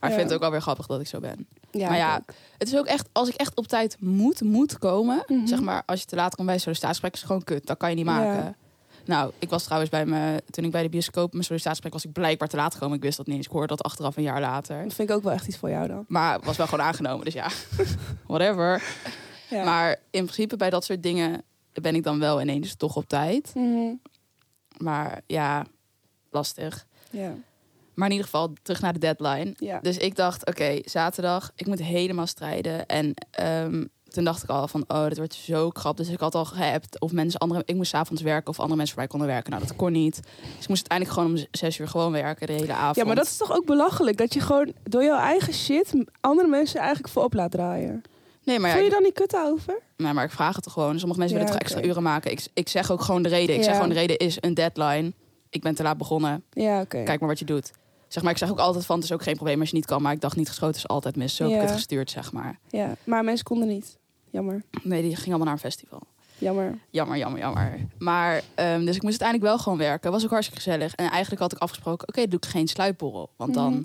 Maar 0.00 0.10
ik 0.10 0.16
vind 0.16 0.28
het 0.30 0.38
ook 0.38 0.44
alweer 0.44 0.60
grappig 0.60 0.86
dat 0.86 1.00
ik 1.00 1.06
zo 1.06 1.20
ben. 1.20 1.46
Ja, 1.70 1.88
maar 1.88 1.96
ja, 1.96 2.24
het 2.58 2.68
is 2.68 2.76
ook 2.76 2.86
echt, 2.86 3.08
als 3.12 3.28
ik 3.28 3.34
echt 3.34 3.56
op 3.56 3.66
tijd 3.66 3.96
moet, 4.00 4.40
moet 4.40 4.78
komen. 4.78 5.24
Mhm. 5.26 5.46
Zeg 5.46 5.60
maar, 5.60 5.82
als 5.86 6.00
je 6.00 6.06
te 6.06 6.16
laat 6.16 6.34
komt 6.34 6.46
bij 6.46 6.54
een 6.54 6.60
sollicitatiegesprek, 6.60 7.12
is 7.12 7.18
het 7.18 7.28
gewoon 7.28 7.44
kut. 7.44 7.66
Dat 7.66 7.76
kan 7.76 7.90
je 7.90 7.96
niet 7.96 8.04
maken. 8.04 8.34
Ja. 8.34 8.54
Nou, 9.04 9.32
ik 9.38 9.50
was 9.50 9.62
trouwens 9.62 9.90
bij 9.90 10.06
me, 10.06 10.42
toen 10.50 10.64
ik 10.64 10.70
bij 10.70 10.82
de 10.82 10.88
bioscoop 10.88 11.32
mijn 11.32 11.44
sollicitatiegesprek 11.44 11.92
was 11.92 12.04
ik 12.04 12.12
blijkbaar 12.12 12.48
te 12.48 12.56
laat 12.56 12.74
gekomen. 12.74 12.96
Ik 12.96 13.02
wist 13.02 13.16
dat 13.16 13.26
niet 13.26 13.36
eens. 13.36 13.46
Ik 13.46 13.52
hoorde 13.52 13.66
dat 13.66 13.82
achteraf 13.82 14.16
een 14.16 14.22
jaar 14.22 14.40
later. 14.40 14.82
dat 14.82 14.94
vind 14.94 15.10
ik 15.10 15.16
ook 15.16 15.22
wel 15.22 15.32
echt 15.32 15.46
iets 15.46 15.56
voor 15.56 15.70
jou 15.70 15.88
dan. 15.88 16.04
Maar 16.08 16.40
was 16.40 16.56
wel 16.56 16.66
gewoon 16.66 16.84
aangenomen, 16.84 17.24
dus 17.24 17.34
ja, 17.34 17.48
whatever. 18.26 18.82
Ja. 19.52 19.64
Maar 19.64 19.90
in 20.10 20.22
principe 20.24 20.56
bij 20.56 20.70
dat 20.70 20.84
soort 20.84 21.02
dingen 21.02 21.42
ben 21.72 21.94
ik 21.94 22.02
dan 22.02 22.18
wel 22.18 22.40
ineens 22.40 22.74
toch 22.74 22.96
op 22.96 23.08
tijd. 23.08 23.52
Mhm. 23.54 23.94
Maar 24.76 25.20
ja, 25.26 25.66
lastig. 26.30 26.86
ja. 27.10 27.34
Maar 27.94 28.06
in 28.06 28.12
ieder 28.12 28.30
geval 28.30 28.52
terug 28.62 28.80
naar 28.80 28.92
de 28.92 28.98
deadline. 28.98 29.54
Ja. 29.56 29.80
Dus 29.80 29.96
ik 29.96 30.16
dacht, 30.16 30.46
oké, 30.46 30.78
zaterdag, 30.84 31.50
ik 31.56 31.66
moet 31.66 31.82
helemaal 31.82 32.26
strijden. 32.26 32.86
En 32.86 33.14
ehm, 33.30 33.84
toen 34.08 34.24
dacht 34.24 34.42
ik 34.42 34.48
al 34.48 34.68
van, 34.68 34.84
oh, 34.88 35.08
dit 35.08 35.16
wordt 35.16 35.34
zo 35.34 35.68
krap. 35.68 35.96
Dus 35.96 36.08
ik 36.08 36.20
had 36.20 36.34
al 36.34 36.44
geappt 36.44 37.00
of 37.00 37.12
mensen 37.12 37.40
andere, 37.40 37.62
ik 37.64 37.74
moest 37.74 37.90
's 37.90 37.94
avonds 37.94 38.22
werken 38.22 38.48
of 38.48 38.58
andere 38.58 38.76
mensen 38.76 38.94
voor 38.94 39.02
mij 39.02 39.12
konden 39.12 39.28
werken. 39.28 39.50
Nou, 39.50 39.62
dat 39.66 39.76
kon 39.76 39.92
niet. 39.92 40.14
Dus 40.40 40.62
ik 40.62 40.68
moest 40.68 40.90
uiteindelijk 40.90 41.18
gewoon 41.18 41.30
om 41.30 41.46
zes 41.50 41.78
uur 41.78 41.88
gewoon 41.88 42.12
werken 42.12 42.46
de 42.46 42.52
hele 42.52 42.72
avond. 42.72 42.96
ja, 42.96 43.04
maar 43.04 43.14
dat 43.14 43.26
is 43.26 43.36
toch 43.36 43.52
ook 43.52 43.66
belachelijk? 43.66 44.16
Dat 44.16 44.34
je 44.34 44.40
gewoon 44.40 44.72
door 44.82 45.04
jouw 45.04 45.18
eigen 45.18 45.52
shit 45.52 45.92
andere 46.20 46.48
mensen 46.48 46.80
eigenlijk 46.80 47.12
voorop 47.12 47.34
laat 47.34 47.50
draaien. 47.50 48.02
Nee, 48.44 48.58
maar 48.58 48.68
ja, 48.70 48.74
Voel 48.76 48.84
je 48.84 48.90
dan 48.90 49.02
niet 49.02 49.12
kut 49.14 49.36
over? 49.36 49.78
nee, 49.96 50.12
maar 50.12 50.24
ik 50.24 50.30
vraag 50.30 50.54
het 50.54 50.64
toch 50.64 50.72
gewoon. 50.72 50.98
Sommige 50.98 51.20
mensen 51.20 51.38
Ja, 51.38 51.44
willen 51.44 51.58
toch 51.60 51.68
extra 51.68 51.88
uren 51.90 52.02
maken. 52.02 52.30
Ik, 52.30 52.46
ik 52.54 52.68
zeg 52.68 52.90
ook 52.90 53.00
gewoon 53.00 53.22
de 53.22 53.28
reden. 53.28 53.56
Ik 53.56 53.62
zeg 53.62 53.74
gewoon 53.74 53.88
de 53.88 53.94
reden 53.94 54.16
is 54.18 54.36
een 54.40 54.54
deadline. 54.54 55.12
Ik 55.50 55.62
ben 55.62 55.74
te 55.74 55.82
laat 55.82 55.96
begonnen. 55.98 56.44
Ja, 56.52 56.80
oké. 56.80 57.02
Kijk 57.02 57.20
maar 57.20 57.28
wat 57.28 57.38
je 57.38 57.44
doet. 57.44 57.70
Zeg 58.08 58.22
maar, 58.22 58.32
ik 58.32 58.38
zeg 58.38 58.50
ook 58.50 58.58
altijd 58.58 58.86
van, 58.86 58.96
het 58.96 59.04
is 59.04 59.12
ook 59.12 59.22
geen 59.22 59.34
probleem 59.34 59.60
als 59.60 59.68
je 59.70 59.76
niet 59.76 59.86
kan. 59.86 60.02
Maar 60.02 60.12
ik 60.12 60.20
dacht 60.20 60.36
niet 60.36 60.48
geschoten 60.48 60.76
is 60.76 60.88
altijd 60.88 61.16
mis. 61.16 61.36
Zo 61.36 61.44
heb 61.44 61.52
ik 61.54 61.60
het 61.60 61.70
gestuurd, 61.70 62.10
zeg 62.10 62.32
maar. 62.32 62.58
Ja, 62.70 62.96
maar 63.04 63.24
mensen 63.24 63.44
konden 63.44 63.68
niet. 63.68 63.98
Jammer. 64.30 64.62
Nee, 64.82 65.02
die 65.02 65.14
ging 65.16 65.26
allemaal 65.28 65.44
naar 65.44 65.54
een 65.54 65.60
festival. 65.60 66.00
Jammer. 66.38 66.78
Jammer, 66.90 67.16
jammer, 67.16 67.38
jammer. 67.40 67.78
Maar, 67.98 68.42
ehm, 68.54 68.84
dus 68.84 68.96
ik 68.96 69.02
moest 69.02 69.20
uiteindelijk 69.22 69.48
wel 69.48 69.58
gewoon 69.58 69.78
werken. 69.78 70.10
Was 70.10 70.24
ook 70.24 70.30
hartstikke 70.30 70.62
gezellig. 70.62 70.94
En 70.94 71.10
eigenlijk 71.10 71.42
had 71.42 71.52
ik 71.52 71.58
afgesproken, 71.58 72.08
oké, 72.08 72.28
doe 72.28 72.38
ik 72.38 72.46
geen 72.46 72.68
sluipborrel. 72.68 73.30
Want 73.36 73.54
dan, 73.54 73.72
Mhm. 73.72 73.82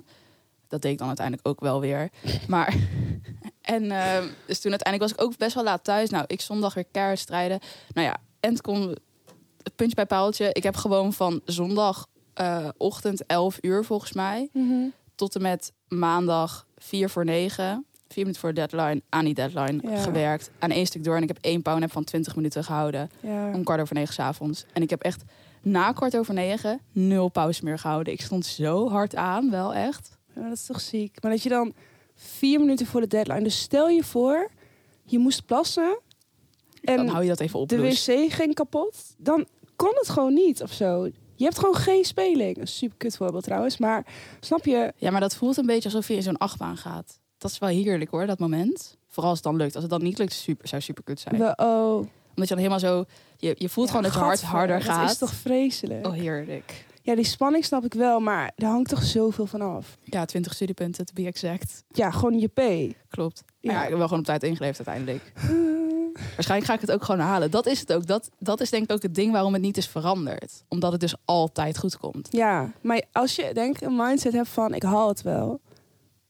Dat 0.68 0.82
deed 0.82 0.92
ik 0.92 0.98
dan 0.98 1.06
uiteindelijk 1.06 1.48
ook 1.48 1.60
wel 1.60 1.80
weer. 1.80 2.08
Maar, 2.48 2.76
en 3.62 3.90
ehm, 3.90 4.26
dus 4.46 4.60
toen 4.60 4.70
uiteindelijk 4.70 5.00
was 5.00 5.12
ik 5.12 5.20
ook 5.22 5.36
best 5.38 5.54
wel 5.54 5.64
laat 5.64 5.84
thuis. 5.84 6.10
Nou, 6.10 6.24
ik 6.26 6.40
zondag 6.40 6.74
weer 6.74 6.86
keihard 6.92 7.18
strijden. 7.18 7.58
Nou 7.94 8.06
ja, 8.06 8.16
en 8.40 8.52
het 9.62 9.76
puntje 9.76 9.94
bij 9.96 10.06
paaltje. 10.06 10.50
Ik 10.52 10.62
heb 10.62 10.76
gewoon 10.76 11.12
van 11.12 11.40
zondagochtend 11.44 13.26
11 13.26 13.58
uur 13.60 13.84
volgens 13.84 14.12
mij... 14.12 14.48
Mhm. 14.52 14.88
tot 15.14 15.34
en 15.34 15.42
met 15.42 15.72
maandag 15.88 16.66
4 16.76 17.10
voor 17.10 17.24
9... 17.24 17.82
Vier 18.10 18.22
minuten 18.22 18.40
voor 18.40 18.54
de 18.54 18.66
deadline, 18.66 19.02
aan 19.08 19.24
die 19.24 19.34
deadline 19.34 19.90
Ja. 19.90 19.96
gewerkt. 20.02 20.50
Aan 20.58 20.70
één 20.70 20.86
stuk 20.86 21.04
door. 21.04 21.16
En 21.16 21.22
ik 21.22 21.28
heb 21.28 21.38
één 21.40 21.62
powernap 21.62 21.92
van 21.92 22.04
20 22.04 22.36
minuten 22.36 22.64
gehouden 22.64 23.10
Ja. 23.20 23.50
om 23.52 23.64
kwart 23.64 23.80
over 23.80 23.94
negen 23.94 24.14
s'avonds. 24.14 24.64
En 24.72 24.82
ik 24.82 24.90
heb 24.90 25.02
echt 25.02 25.22
na 25.62 25.92
kwart 25.92 26.16
over 26.16 26.34
negen 26.34 26.80
nul 26.92 27.28
pauze 27.28 27.64
meer 27.64 27.78
gehouden. 27.78 28.12
Ik 28.12 28.20
stond 28.20 28.46
zo 28.46 28.88
hard 28.90 29.16
aan, 29.16 29.50
wel 29.50 29.74
echt. 29.74 30.17
Ja, 30.38 30.48
dat 30.48 30.58
is 30.58 30.66
toch 30.66 30.80
ziek. 30.80 31.22
Maar 31.22 31.30
dat 31.30 31.42
je 31.42 31.48
dan 31.48 31.74
vier 32.14 32.60
minuten 32.60 32.86
voor 32.86 33.00
de 33.00 33.06
deadline... 33.06 33.42
Dus 33.42 33.60
stel 33.60 33.88
je 33.88 34.04
voor, 34.04 34.50
je 35.02 35.18
moest 35.18 35.46
plassen... 35.46 36.00
dan 36.80 36.98
En 36.98 37.08
hou 37.08 37.22
je 37.22 37.28
dat 37.28 37.40
even 37.40 37.60
op. 37.60 37.68
de 37.68 37.80
wc 37.80 38.32
ging 38.32 38.54
kapot, 38.54 39.14
dan 39.16 39.46
kon 39.76 39.92
het 39.94 40.08
gewoon 40.08 40.34
niet 40.34 40.62
of 40.62 40.72
zo. 40.72 41.08
Je 41.34 41.44
hebt 41.44 41.58
gewoon 41.58 41.74
geen 41.74 42.04
speling. 42.04 42.56
Een 42.56 42.68
super 42.68 42.96
kut 42.96 43.16
voorbeeld 43.16 43.44
trouwens, 43.44 43.78
maar 43.78 44.06
snap 44.40 44.64
je? 44.64 44.92
Ja, 44.96 45.10
maar 45.10 45.20
dat 45.20 45.36
voelt 45.36 45.56
een 45.56 45.66
beetje 45.66 45.88
alsof 45.88 46.08
je 46.08 46.14
in 46.14 46.22
zo'n 46.22 46.38
achtbaan 46.38 46.76
gaat. 46.76 47.20
Dat 47.38 47.50
is 47.50 47.58
wel 47.58 47.68
heerlijk 47.68 48.10
hoor, 48.10 48.26
dat 48.26 48.38
moment. 48.38 48.96
Vooral 49.06 49.30
als 49.30 49.38
het 49.38 49.48
dan 49.48 49.56
lukt. 49.56 49.74
Als 49.74 49.82
het 49.82 49.92
dan 49.92 50.02
niet 50.02 50.18
lukt, 50.18 50.32
super, 50.32 50.68
zou 50.68 50.82
super 50.82 51.04
kut 51.04 51.20
zijn. 51.20 51.38
We, 51.38 51.52
oh, 51.56 51.96
Omdat 52.28 52.48
je 52.48 52.54
dan 52.54 52.58
helemaal 52.58 52.78
zo... 52.78 53.04
Je, 53.36 53.54
je 53.58 53.68
voelt 53.68 53.88
gewoon 53.88 54.02
dat 54.02 54.12
je 54.12 54.18
hart 54.18 54.42
harder 54.42 54.82
gaat. 54.82 55.00
Dat 55.00 55.10
is 55.10 55.18
toch 55.18 55.34
vreselijk? 55.34 56.06
Oh, 56.06 56.12
heerlijk. 56.12 56.86
Ja, 57.08 57.14
die 57.14 57.24
spanning 57.24 57.64
snap 57.64 57.84
ik 57.84 57.94
wel, 57.94 58.20
maar 58.20 58.52
er 58.56 58.66
hangt 58.66 58.88
toch 58.88 59.02
zoveel 59.02 59.46
van 59.46 59.60
af. 59.60 59.98
Ja, 60.04 60.24
20 60.24 60.54
studiepunten, 60.54 61.06
to 61.06 61.12
be 61.14 61.26
exact. 61.26 61.84
Ja, 61.92 62.10
gewoon 62.10 62.38
je 62.38 62.48
P. 62.48 62.94
Klopt. 63.08 63.44
Ja. 63.60 63.72
Ja. 63.72 63.82
ik 63.82 63.88
heb 63.88 63.98
wel 63.98 64.06
gewoon 64.06 64.18
op 64.18 64.24
tijd 64.26 64.42
ingeleverd 64.42 64.88
uiteindelijk. 64.88 65.32
Waarschijnlijk 66.34 66.70
ga 66.70 66.74
ik 66.74 66.80
het 66.80 66.90
ook 66.90 67.04
gewoon 67.04 67.20
halen. 67.20 67.50
Dat 67.50 67.66
is 67.66 67.80
het 67.80 67.92
ook. 67.92 68.06
Dat, 68.06 68.30
dat 68.38 68.60
is 68.60 68.70
denk 68.70 68.82
ik 68.82 68.92
ook 68.92 69.02
het 69.02 69.14
ding 69.14 69.32
waarom 69.32 69.52
het 69.52 69.62
niet 69.62 69.76
is 69.76 69.88
veranderd. 69.88 70.64
Omdat 70.68 70.92
het 70.92 71.00
dus 71.00 71.14
altijd 71.24 71.78
goed 71.78 71.96
komt. 71.96 72.28
Ja, 72.30 72.72
maar 72.80 73.02
als 73.12 73.36
je 73.36 73.50
denk 73.54 73.80
een 73.80 73.96
mindset 73.96 74.32
hebt 74.32 74.48
van 74.48 74.74
ik 74.74 74.82
haal 74.82 75.08
het 75.08 75.22
wel. 75.22 75.60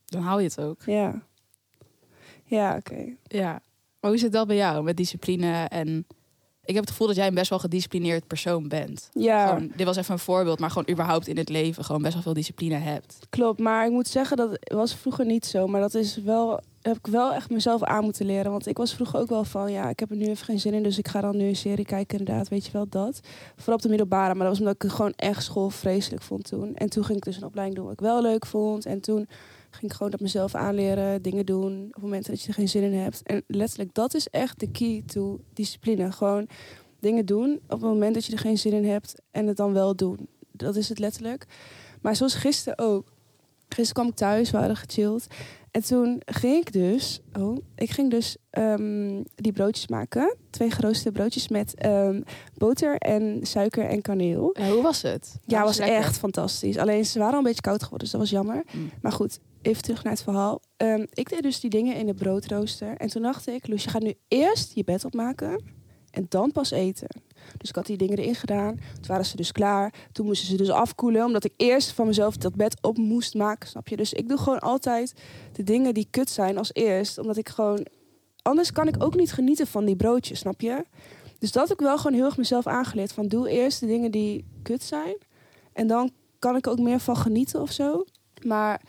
Dan 0.04 0.22
hou 0.22 0.40
je 0.40 0.48
het 0.48 0.60
ook. 0.60 0.82
Ja. 0.86 1.22
Ja, 2.44 2.76
oké. 2.76 3.14
Ja. 3.22 3.62
Maar 4.00 4.10
hoe 4.10 4.18
zit 4.18 4.32
dat 4.32 4.46
bij 4.46 4.56
jou 4.56 4.82
met 4.82 4.96
discipline? 4.96 5.64
En 5.64 6.06
ik 6.68 6.74
heb 6.74 6.82
het 6.82 6.90
gevoel 6.90 7.06
dat 7.06 7.16
jij 7.16 7.26
een 7.26 7.34
best 7.34 7.50
wel 7.50 7.58
gedisciplineerd 7.58 8.26
persoon 8.26 8.68
bent. 8.68 9.08
Ja, 9.12 9.46
Gewoon, 9.46 9.72
dit 9.76 9.86
was 9.86 9.96
even 9.96 10.12
een 10.12 10.18
voorbeeld, 10.18 10.58
maar 10.58 10.70
gewoon 10.70 10.88
überhaupt 10.90 11.28
in 11.28 11.36
het 11.36 11.48
leven 11.48 11.84
gewoon 11.84 12.02
best 12.02 12.14
wel 12.14 12.22
veel 12.22 12.32
discipline 12.32 12.74
hebt. 12.74 13.18
klopt. 13.30 13.58
Maar 13.58 13.86
ik 13.86 13.92
moet 13.92 14.08
zeggen, 14.08 14.36
dat 14.36 14.58
was 14.60 14.94
vroeger 14.94 15.26
niet 15.26 15.46
zo. 15.46 15.66
Maar 15.66 15.80
dat 15.80 15.94
is 15.94 16.16
wel, 16.16 16.60
heb 16.82 16.96
ik 16.96 17.06
wel 17.06 17.32
echt 17.32 17.50
mezelf 17.50 17.82
aan 17.82 18.04
moeten 18.04 18.26
leren. 18.26 18.50
Want 18.50 18.66
ik 18.66 18.76
was 18.76 18.94
vroeger 18.94 19.20
ook 19.20 19.28
wel 19.28 19.44
van, 19.44 19.72
ja, 19.72 19.88
ik 19.88 20.00
heb 20.00 20.10
er 20.10 20.16
nu 20.16 20.26
even 20.26 20.44
geen 20.44 20.60
zin 20.60 20.74
in. 20.74 20.82
Dus 20.82 20.98
ik 20.98 21.08
ga 21.08 21.20
dan 21.20 21.36
nu 21.36 21.44
een 21.48 21.56
serie 21.56 21.84
kijken, 21.84 22.18
inderdaad. 22.18 22.48
Weet 22.48 22.66
je 22.66 22.72
wel, 22.72 22.88
dat. 22.88 23.20
Vooral 23.56 23.74
op 23.74 23.82
de 23.82 23.88
middelbare. 23.88 24.34
Maar 24.34 24.46
dat 24.46 24.58
was 24.58 24.66
omdat 24.66 24.84
ik 24.84 24.90
gewoon 24.90 25.12
echt 25.16 25.42
school 25.44 25.70
vreselijk 25.70 26.22
vond 26.22 26.48
toen. 26.48 26.74
En 26.74 26.88
toen 26.90 27.04
ging 27.04 27.18
ik 27.18 27.24
dus 27.24 27.36
een 27.36 27.44
opleiding 27.44 27.76
doen 27.78 27.88
wat 27.88 27.98
ik 28.00 28.06
wel 28.06 28.22
leuk 28.22 28.46
vond. 28.46 28.86
En 28.86 29.00
toen 29.00 29.28
ging 29.70 29.90
ik 29.90 29.96
gewoon 29.96 30.10
dat 30.10 30.20
mezelf 30.20 30.54
aanleren, 30.54 31.22
dingen 31.22 31.46
doen. 31.46 31.88
Op 31.96 32.02
momenten 32.02 32.32
dat 32.32 32.42
je 32.42 32.48
er 32.48 32.54
geen 32.54 32.68
zin 32.68 32.82
in 32.82 32.94
hebt. 32.94 33.22
En 33.22 33.42
letterlijk, 33.46 33.94
dat 33.94 34.14
is 34.14 34.28
echt 34.28 34.60
de 34.60 34.70
key 34.70 35.02
to 35.06 35.40
discipline. 35.52 36.12
Gewoon 36.12 36.48
dingen 37.00 37.26
doen 37.26 37.54
op 37.54 37.70
het 37.70 37.80
moment 37.80 38.14
dat 38.14 38.24
je 38.24 38.32
er 38.32 38.38
geen 38.38 38.58
zin 38.58 38.72
in 38.72 38.84
hebt 38.84 39.14
en 39.30 39.46
het 39.46 39.56
dan 39.56 39.72
wel 39.72 39.96
doen. 39.96 40.28
Dat 40.52 40.76
is 40.76 40.88
het 40.88 40.98
letterlijk. 40.98 41.46
Maar 42.00 42.16
zoals 42.16 42.34
gisteren 42.34 42.78
ook. 42.78 43.16
Gisteren 43.68 43.94
kwam 43.94 44.08
ik 44.08 44.14
thuis, 44.14 44.50
we 44.50 44.56
hadden 44.56 44.76
gechilled. 44.76 45.26
En 45.70 45.84
toen 45.84 46.22
ging 46.24 46.56
ik 46.56 46.72
dus, 46.72 47.20
oh, 47.38 47.58
ik 47.74 47.90
ging 47.90 48.10
dus 48.10 48.36
ehm, 48.50 49.22
die 49.34 49.52
broodjes 49.52 49.88
maken. 49.88 50.36
Twee 50.50 50.70
geroosterde 50.70 51.18
broodjes 51.18 51.48
met 51.48 51.74
ehm, 51.74 52.20
boter 52.54 52.96
en 52.96 53.38
suiker 53.42 53.84
en 53.84 54.02
kaneel. 54.02 54.50
Ja, 54.58 54.70
hoe 54.70 54.82
was 54.82 55.02
het? 55.02 55.38
Ja, 55.44 55.62
was 55.62 55.78
lekker? 55.78 55.96
echt 55.96 56.18
fantastisch. 56.18 56.78
Alleen 56.78 57.06
ze 57.06 57.18
waren 57.18 57.32
al 57.32 57.38
een 57.38 57.44
beetje 57.44 57.60
koud 57.60 57.82
geworden, 57.82 57.98
dus 57.98 58.10
dat 58.10 58.20
was 58.20 58.30
jammer. 58.30 58.64
Mm. 58.72 58.90
Maar 59.02 59.12
goed, 59.12 59.38
even 59.68 59.82
terug 59.82 60.02
naar 60.02 60.12
het 60.12 60.22
verhaal. 60.22 60.60
Ehm, 60.76 61.06
ik 61.12 61.28
deed 61.28 61.42
dus 61.42 61.60
die 61.60 61.70
dingen 61.70 61.96
in 61.96 62.06
de 62.06 62.14
broodrooster. 62.14 62.96
En 62.96 63.08
toen 63.08 63.22
dacht 63.22 63.46
ik, 63.46 63.68
Loes, 63.68 63.84
je 63.84 63.90
gaat 63.90 64.02
nu 64.02 64.14
eerst 64.28 64.74
je 64.74 64.84
bed 64.84 65.04
opmaken 65.04 65.62
en 66.10 66.26
dan 66.28 66.52
pas 66.52 66.70
eten. 66.70 67.08
Dus 67.56 67.68
ik 67.68 67.74
had 67.74 67.86
die 67.86 67.96
dingen 67.96 68.18
erin 68.18 68.34
gedaan. 68.34 68.74
Toen 68.74 69.06
waren 69.06 69.24
ze 69.24 69.36
dus 69.36 69.52
klaar. 69.52 69.94
Toen 70.12 70.26
moesten 70.26 70.48
ze 70.48 70.56
dus 70.56 70.70
afkoelen, 70.70 71.24
omdat 71.24 71.44
ik 71.44 71.52
eerst 71.56 71.92
van 71.92 72.06
mezelf 72.06 72.36
dat 72.36 72.54
bed 72.54 72.82
op 72.82 72.96
moest 72.96 73.34
maken, 73.34 73.68
snap 73.68 73.88
je? 73.88 73.96
Dus 73.96 74.12
ik 74.12 74.28
doe 74.28 74.38
gewoon 74.38 74.58
altijd 74.58 75.14
de 75.52 75.62
dingen 75.62 75.94
die 75.94 76.08
kut 76.10 76.30
zijn 76.30 76.58
als 76.58 76.70
eerst. 76.72 77.18
Omdat 77.18 77.36
ik 77.36 77.48
gewoon... 77.48 77.86
Anders 78.42 78.72
kan 78.72 78.88
ik 78.88 79.02
ook 79.02 79.14
niet 79.14 79.32
genieten 79.32 79.66
van 79.66 79.84
die 79.84 79.96
broodjes, 79.96 80.38
snap 80.38 80.60
je? 80.60 80.84
Dus 81.38 81.52
dat 81.52 81.70
ik 81.70 81.78
wel 81.78 81.96
gewoon 81.96 82.16
heel 82.16 82.24
erg 82.24 82.36
mezelf 82.36 82.66
aangeleerd. 82.66 83.12
Van 83.12 83.28
doe 83.28 83.48
eerst 83.48 83.80
de 83.80 83.86
dingen 83.86 84.10
die 84.10 84.44
kut 84.62 84.82
zijn. 84.82 85.16
En 85.72 85.86
dan 85.86 86.10
kan 86.38 86.56
ik 86.56 86.66
ook 86.66 86.78
meer 86.78 87.00
van 87.00 87.16
genieten 87.16 87.60
of 87.60 87.72
zo. 87.72 88.04
Maar 88.44 88.80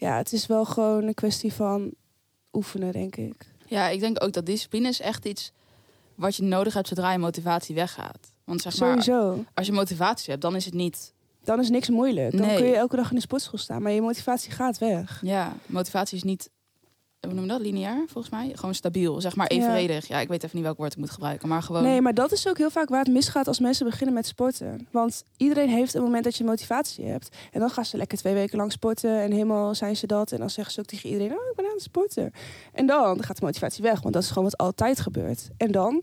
ja, 0.00 0.16
het 0.16 0.32
is 0.32 0.46
wel 0.46 0.64
gewoon 0.64 1.02
een 1.02 1.14
kwestie 1.14 1.52
van 1.52 1.92
oefenen, 2.52 2.92
denk 2.92 3.16
ik. 3.16 3.46
Ja, 3.66 3.88
ik 3.88 4.00
denk 4.00 4.22
ook 4.24 4.32
dat 4.32 4.46
discipline 4.46 4.88
is 4.88 5.00
echt 5.00 5.24
iets 5.26 5.52
wat 6.14 6.36
je 6.36 6.42
nodig 6.42 6.74
hebt 6.74 6.88
zodra 6.88 7.12
je 7.12 7.18
motivatie 7.18 7.74
weggaat. 7.74 8.32
Want 8.44 8.60
zeg 8.62 8.78
maar, 8.78 9.02
Sowieso. 9.02 9.44
als 9.54 9.66
je 9.66 9.72
motivatie 9.72 10.30
hebt, 10.30 10.42
dan 10.42 10.56
is 10.56 10.64
het 10.64 10.74
niet... 10.74 11.12
Dan 11.44 11.60
is 11.60 11.70
niks 11.70 11.88
moeilijk. 11.88 12.36
Dan 12.36 12.46
Nee. 12.46 12.56
kun 12.56 12.66
je 12.66 12.76
elke 12.76 12.96
dag 12.96 13.08
in 13.10 13.14
de 13.16 13.20
sportschool 13.22 13.58
staan. 13.58 13.82
Maar 13.82 13.92
je 13.92 14.00
motivatie 14.02 14.50
gaat 14.50 14.78
weg. 14.78 15.20
Ja, 15.22 15.52
motivatie 15.66 16.16
is 16.16 16.22
niet... 16.22 16.50
Hoe 17.20 17.34
noem 17.34 17.42
je 17.44 17.50
dat? 17.50 17.60
Lineair, 17.60 18.04
volgens 18.06 18.32
mij? 18.34 18.52
Gewoon 18.54 18.74
stabiel, 18.74 19.20
zeg 19.20 19.36
maar 19.36 19.52
Ja. 19.52 19.58
evenredig. 19.60 20.08
Ja, 20.08 20.20
ik 20.20 20.28
weet 20.28 20.42
even 20.44 20.56
niet 20.56 20.64
welk 20.64 20.76
woord 20.78 20.92
ik 20.92 20.98
moet 20.98 21.10
gebruiken, 21.10 21.48
maar 21.48 21.62
gewoon... 21.62 21.82
Nee, 21.82 22.00
maar 22.00 22.14
dat 22.14 22.32
is 22.32 22.48
ook 22.48 22.58
heel 22.58 22.70
vaak 22.70 22.88
waar 22.88 22.98
het 23.04 23.12
misgaat 23.12 23.46
als 23.48 23.58
mensen 23.60 23.86
beginnen 23.86 24.14
met 24.14 24.26
sporten. 24.26 24.86
Want 24.90 25.24
iedereen 25.36 25.68
heeft 25.68 25.94
een 25.94 26.02
moment 26.02 26.24
dat 26.24 26.36
je 26.36 26.44
motivatie 26.44 27.04
hebt. 27.04 27.36
En 27.52 27.60
dan 27.60 27.70
gaan 27.70 27.84
ze 27.84 27.96
lekker 27.96 28.18
twee 28.18 28.34
weken 28.34 28.58
lang 28.58 28.72
sporten. 28.72 29.20
En 29.20 29.32
helemaal 29.32 29.74
zijn 29.74 29.96
ze 29.96 30.06
dat. 30.06 30.32
En 30.32 30.38
dan 30.38 30.50
zeggen 30.50 30.74
ze 30.74 30.80
ook 30.80 30.86
tegen 30.86 31.08
iedereen, 31.08 31.32
oh, 31.32 31.48
ik 31.50 31.56
ben 31.56 31.64
aan 31.64 31.72
het 31.72 31.82
sporten. 31.82 32.32
En 32.72 32.86
dan 32.86 33.22
gaat 33.24 33.38
de 33.38 33.44
motivatie 33.44 33.82
weg. 33.82 34.00
Want 34.00 34.14
dat 34.14 34.22
is 34.22 34.28
gewoon 34.28 34.44
wat 34.44 34.56
altijd 34.56 35.00
gebeurt. 35.00 35.48
En 35.56 35.72
dan? 35.72 36.02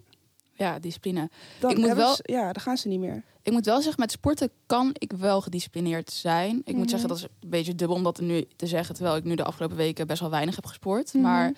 Ja, 0.57 0.79
discipline. 0.79 1.29
dan 1.59 1.71
Ik 1.71 1.77
moet 1.77 1.93
wel- 1.93 2.15
ze- 2.15 2.23
ja, 2.31 2.43
dan 2.53 2.61
gaan 2.63 2.77
ze 2.77 2.87
niet 2.87 2.99
meer. 2.99 3.23
Ik 3.41 3.51
moet 3.51 3.65
wel 3.65 3.81
zeggen, 3.81 4.01
met 4.01 4.11
sporten 4.11 4.49
kan 4.65 4.89
ik 4.93 5.11
wel 5.17 5.41
gedisciplineerd 5.41 6.11
zijn. 6.11 6.57
Ik 6.57 6.67
Mhm. 6.67 6.77
moet 6.77 6.89
zeggen, 6.89 7.09
dat 7.09 7.17
is 7.17 7.23
een 7.23 7.49
beetje 7.49 7.75
dubbel 7.75 7.95
om 7.97 8.03
dat 8.03 8.19
nu 8.19 8.45
te 8.55 8.67
zeggen... 8.67 8.95
terwijl 8.95 9.15
ik 9.15 9.23
nu 9.23 9.35
de 9.35 9.43
afgelopen 9.43 9.77
weken 9.77 10.07
best 10.07 10.19
wel 10.19 10.29
weinig 10.29 10.55
heb 10.55 10.65
gesport. 10.65 11.13
Mhm. 11.13 11.23
Maar 11.23 11.53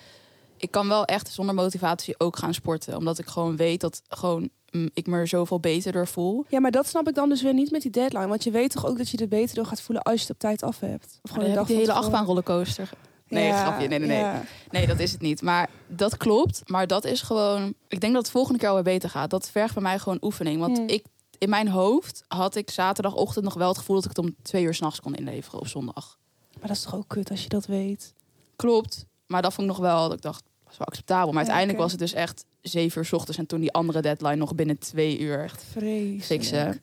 ik 0.56 0.70
kan 0.70 0.88
wel 0.88 1.04
echt 1.04 1.28
zonder 1.28 1.54
motivatie 1.54 2.14
ook 2.20 2.36
gaan 2.36 2.54
sporten. 2.54 2.96
Omdat 2.96 3.18
ik 3.18 3.26
gewoon 3.26 3.56
weet 3.56 3.80
dat 3.80 4.02
gewoon, 4.08 4.48
mm, 4.70 4.90
ik 4.94 5.06
me 5.06 5.16
er 5.16 5.28
zoveel 5.28 5.60
beter 5.60 5.92
door 5.92 6.06
voel. 6.06 6.44
Ja, 6.48 6.60
maar 6.60 6.70
dat 6.70 6.86
snap 6.86 7.08
ik 7.08 7.14
dan 7.14 7.28
dus 7.28 7.42
weer 7.42 7.54
niet 7.54 7.70
met 7.70 7.82
die 7.82 7.90
deadline. 7.90 8.26
Want 8.26 8.44
je 8.44 8.50
weet 8.50 8.70
toch 8.70 8.86
ook 8.86 8.98
dat 8.98 9.08
je 9.08 9.16
er 9.16 9.28
beter 9.28 9.54
door 9.54 9.66
gaat 9.66 9.80
voelen 9.80 10.02
als 10.04 10.14
je 10.14 10.20
het 10.20 10.30
op 10.30 10.38
tijd 10.38 10.62
af 10.62 10.80
hebt. 10.80 11.18
Of 11.22 11.30
een 11.30 11.36
dag 11.36 11.46
ik 11.46 11.54
die 11.54 11.54
van 11.56 11.66
hele 11.66 11.78
tevoren. 11.78 11.94
achtbaanrollercoaster. 12.02 12.90
Nee, 13.30 13.46
Ja, 13.46 13.64
grapje. 13.64 13.88
Nee, 13.88 13.98
nee, 13.98 14.08
nee. 14.08 14.18
ja. 14.18 14.42
Nee, 14.70 14.86
dat 14.86 14.98
is 14.98 15.12
het 15.12 15.20
niet. 15.20 15.42
Maar 15.42 15.68
dat 15.86 16.16
klopt. 16.16 16.62
Maar 16.68 16.86
dat 16.86 17.04
is 17.04 17.22
gewoon... 17.22 17.74
Ik 17.88 18.00
denk 18.00 18.12
dat 18.12 18.22
het 18.22 18.30
volgende 18.30 18.58
keer 18.58 18.68
alweer 18.68 18.84
beter 18.84 19.10
gaat. 19.10 19.30
Dat 19.30 19.50
vergt 19.50 19.74
bij 19.74 19.82
mij 19.82 19.98
gewoon 19.98 20.18
oefening. 20.20 20.60
Want 20.60 20.76
Hmm. 20.78 20.88
ik, 20.88 21.04
in 21.38 21.48
mijn 21.48 21.68
hoofd 21.68 22.24
had 22.28 22.54
ik 22.54 22.70
zaterdagochtend 22.70 23.44
nog 23.44 23.54
wel 23.54 23.68
het 23.68 23.78
gevoel... 23.78 23.96
dat 23.96 24.04
ik 24.04 24.16
het 24.16 24.26
om 24.26 24.34
twee 24.42 24.62
uur 24.64 24.74
s'nachts 24.74 25.00
kon 25.00 25.14
inleveren 25.14 25.60
op 25.60 25.66
zondag. 25.66 26.18
Maar 26.58 26.68
dat 26.68 26.76
is 26.76 26.82
toch 26.82 26.94
ook 26.94 27.08
kut 27.08 27.30
als 27.30 27.42
je 27.42 27.48
dat 27.48 27.66
weet. 27.66 28.14
Klopt. 28.56 29.06
Maar 29.26 29.42
dat 29.42 29.54
vond 29.54 29.68
ik 29.70 29.76
nog 29.76 29.82
wel, 29.82 30.02
dat 30.08 30.16
ik 30.16 30.22
dacht, 30.22 30.42
dat 30.64 30.72
is 30.72 30.78
wel 30.78 30.86
acceptabel. 30.86 31.26
Maar 31.32 31.34
Ja, 31.34 31.38
uiteindelijk 31.38 31.78
was 31.78 31.90
het 31.90 32.00
dus 32.00 32.12
echt 32.12 32.44
zeven 32.60 32.98
uur 33.00 33.06
's 33.06 33.12
ochtends. 33.12 33.38
En 33.38 33.46
toen 33.46 33.60
die 33.60 33.72
andere 33.72 34.00
deadline 34.02 34.36
nog 34.36 34.54
binnen 34.54 34.78
twee 34.78 35.18
uur. 35.18 35.42
Echt. 35.42 35.64
Vreselijk. 35.70 36.24
Fixen. 36.24 36.82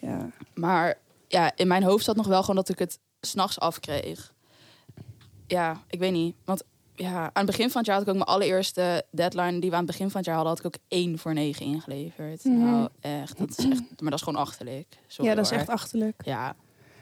Ja. 0.00 0.30
Maar 0.54 0.98
ja, 1.28 1.52
in 1.56 1.68
mijn 1.68 1.82
hoofd 1.82 2.04
zat 2.04 2.16
nog 2.16 2.26
wel 2.26 2.40
gewoon 2.40 2.56
dat 2.56 2.68
ik 2.68 2.78
het 2.78 2.98
s'nachts 3.20 3.58
afkreeg. 3.58 4.32
Ja, 5.48 5.80
ik 5.90 5.98
weet 5.98 6.12
niet. 6.12 6.34
Want 6.44 6.62
ja, 6.94 7.22
aan 7.22 7.30
het 7.32 7.46
begin 7.46 7.70
van 7.70 7.76
het 7.76 7.86
jaar 7.86 7.96
had 7.98 8.04
ik 8.06 8.12
ook 8.12 8.18
mijn 8.24 8.28
allereerste 8.36 9.04
deadline 9.10 9.58
die 9.58 9.70
we 9.70 9.76
aan 9.76 9.82
het 9.82 9.90
begin 9.90 10.10
van 10.10 10.16
het 10.16 10.26
jaar 10.26 10.34
hadden, 10.36 10.54
had 10.56 10.64
ik 10.64 10.66
ook 10.76 10.82
één 10.88 11.18
voor 11.18 11.34
negen 11.34 11.66
ingeleverd. 11.66 12.44
Mhm. 12.44 12.58
Nou, 12.64 12.88
echt, 13.00 13.38
dat 13.38 13.48
is 13.48 13.56
echt, 13.68 13.80
maar 13.80 14.10
dat 14.10 14.18
is 14.18 14.22
gewoon 14.22 14.40
achterlijk. 14.40 14.98
Sorry, 15.06 15.30
ja, 15.30 15.36
dat 15.36 15.44
is 15.44 15.50
hoor. 15.50 15.60
echt 15.60 15.68
achterlijk. 15.68 16.22
Ja, 16.24 16.56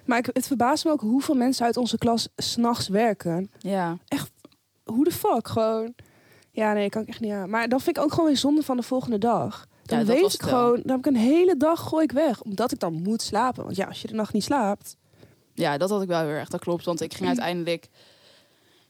Maar 0.04 0.18
ik, 0.18 0.26
het 0.32 0.46
verbaast 0.46 0.84
me 0.84 0.90
ook 0.90 1.00
hoeveel 1.00 1.34
mensen 1.34 1.66
uit 1.66 1.76
onze 1.76 1.98
klas 1.98 2.28
s'nachts 2.36 2.88
werken. 2.88 3.50
ja. 3.58 3.98
Hoe 4.84 5.04
de 5.04 5.10
fuck? 5.12 5.48
Gewoon. 5.48 5.94
Ja, 6.50 6.72
nee, 6.72 6.88
kan 6.88 7.02
ik 7.02 7.08
echt 7.08 7.20
niet 7.20 7.32
aan. 7.32 7.50
Maar 7.50 7.68
dan 7.68 7.80
vind 7.80 7.96
ik 7.96 8.02
ook 8.02 8.10
gewoon 8.10 8.26
weer 8.26 8.36
zonde 8.36 8.62
van 8.62 8.76
de 8.76 8.82
volgende 8.82 9.18
dag. 9.18 9.66
Dan 9.82 9.98
Ja, 9.98 10.04
weet 10.04 10.34
ik 10.34 10.42
gewoon, 10.42 10.74
dan 10.82 10.90
heb 10.96 10.98
ik 10.98 11.06
een 11.06 11.16
hele 11.16 11.56
dag 11.56 11.80
gooi 11.88 12.04
ik 12.04 12.12
weg. 12.12 12.42
Omdat 12.42 12.72
ik 12.72 12.78
dan 12.78 12.92
moet 13.02 13.22
slapen. 13.22 13.64
Want 13.64 13.76
ja, 13.76 13.86
als 13.86 14.00
je 14.02 14.08
de 14.08 14.14
nacht 14.14 14.32
niet 14.32 14.44
slaapt. 14.44 14.96
Ja, 15.54 15.78
dat 15.78 15.90
had 15.90 16.02
ik 16.02 16.08
wel 16.08 16.20
heel 16.20 16.28
erg. 16.28 16.48
Dat 16.48 16.60
klopt. 16.60 16.84
Want 16.84 17.00
ik 17.00 17.14
ging 17.14 17.28
uiteindelijk. 17.28 17.88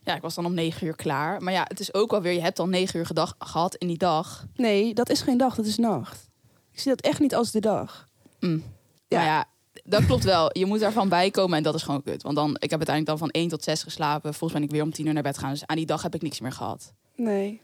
Ja, 0.07 0.15
ik 0.15 0.23
was 0.23 0.35
dan 0.35 0.47
om 0.47 0.55
negen 0.55 0.87
uur 0.87 0.97
klaar. 0.97 1.43
Maar 1.43 1.53
ja, 1.53 1.65
het 1.69 1.81
is 1.81 1.95
ook 1.95 2.13
alweer. 2.13 2.33
Je 2.33 2.41
hebt 2.41 2.59
al 2.59 2.67
negen 2.69 2.99
uur 2.99 3.07
gedag, 3.07 3.35
gehad 3.39 3.75
in 3.75 3.87
die 3.89 3.99
dag. 3.99 4.47
Nee, 4.55 4.95
dat 4.95 5.09
is 5.11 5.21
geen 5.21 5.37
dag, 5.39 5.55
dat 5.55 5.67
is 5.67 5.77
nacht. 5.77 6.29
Ik 6.73 6.81
zie 6.81 6.91
dat 6.91 7.01
echt 7.01 7.21
niet 7.21 7.35
als 7.35 7.51
de 7.51 7.61
dag. 7.61 8.09
Mm. 8.41 8.63
Ja. 9.09 9.17
Maar 9.19 9.27
ja, 9.27 9.45
dat 9.85 10.07
klopt 10.07 10.25
wel. 10.25 10.51
Je 10.59 10.67
moet 10.67 10.81
daarvan 10.81 11.09
bijkomen 11.09 11.57
en 11.57 11.63
dat 11.63 11.75
is 11.75 11.83
gewoon 11.83 12.03
kut. 12.03 12.23
Want 12.23 12.37
dan, 12.37 12.49
ik 12.51 12.71
heb 12.71 12.79
uiteindelijk 12.79 13.07
dan 13.07 13.19
van 13.19 13.31
1 13.31 13.49
tot 13.49 13.63
6 13.65 13.83
geslapen. 13.83 14.35
Volgens 14.35 14.53
ben 14.61 14.69
ik 14.69 14.75
weer 14.75 14.83
om 14.83 14.93
10 14.93 15.07
uur 15.07 15.13
naar 15.13 15.23
bed 15.23 15.39
gaan. 15.39 15.51
Dus 15.51 15.67
aan 15.67 15.77
die 15.77 15.87
dag 15.87 16.03
heb 16.03 16.15
ik 16.15 16.23
niks 16.23 16.41
meer 16.41 16.53
gehad. 16.53 16.93
Nee. 17.17 17.61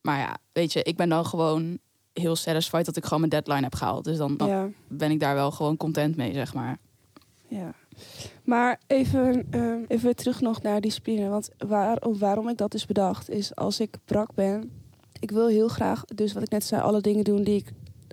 Maar 0.00 0.18
ja, 0.18 0.36
weet 0.52 0.72
je, 0.72 0.82
ik 0.82 0.96
ben 0.96 1.08
dan 1.08 1.26
gewoon 1.26 1.78
heel 2.12 2.36
satisfied 2.36 2.84
dat 2.86 2.96
ik 2.96 3.04
gewoon 3.04 3.18
mijn 3.18 3.30
deadline 3.30 3.62
heb 3.62 3.74
gehaald. 3.74 4.04
Dus 4.04 4.16
dan, 4.16 4.36
dan 4.36 4.48
Ja. 4.48 4.68
ben 4.88 5.10
ik 5.10 5.20
daar 5.20 5.34
wel 5.34 5.50
gewoon 5.50 5.76
content 5.76 6.16
mee, 6.16 6.32
zeg 6.32 6.54
maar. 6.54 6.78
Ja. 7.50 7.74
Maar 8.44 8.80
even, 8.86 9.46
ehm, 9.50 9.82
even 9.88 10.04
weer 10.04 10.14
terug 10.14 10.40
nog 10.40 10.62
naar 10.62 10.80
discipline. 10.80 11.28
Want 11.28 11.48
waar, 11.58 11.98
waarom 12.18 12.48
ik 12.48 12.56
dat 12.56 12.70
dus 12.70 12.86
bedacht 12.86 13.30
is 13.30 13.54
als 13.56 13.80
ik 13.80 13.96
brak 14.04 14.34
ben. 14.34 14.70
Ik 15.20 15.30
wil 15.30 15.46
heel 15.46 15.68
graag, 15.68 16.04
dus 16.04 16.32
wat 16.32 16.42
ik 16.42 16.50
net 16.50 16.64
zei, 16.64 16.82
alle 16.82 17.00
dingen 17.00 17.24
doen 17.24 17.42
die 17.42 17.56
ik 17.56 17.72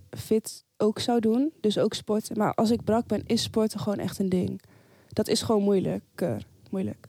fit 0.10 0.65
ook 0.77 1.00
zou 1.00 1.20
doen. 1.20 1.53
Dus 1.62 1.77
ook 1.77 1.94
sporten. 1.94 2.38
Maar 2.38 2.53
als 2.53 2.72
ik 2.72 2.84
brak 2.84 3.08
ben, 3.08 3.24
is 3.25 3.44
sporten 3.44 3.79
gewoon 3.79 4.00
echt 4.00 4.20
een 4.20 4.29
ding. 4.29 4.62
Dat 5.10 5.27
is 5.27 5.41
gewoon 5.41 5.63
moeilijker. 5.63 6.46
Moeilijk. 6.70 7.08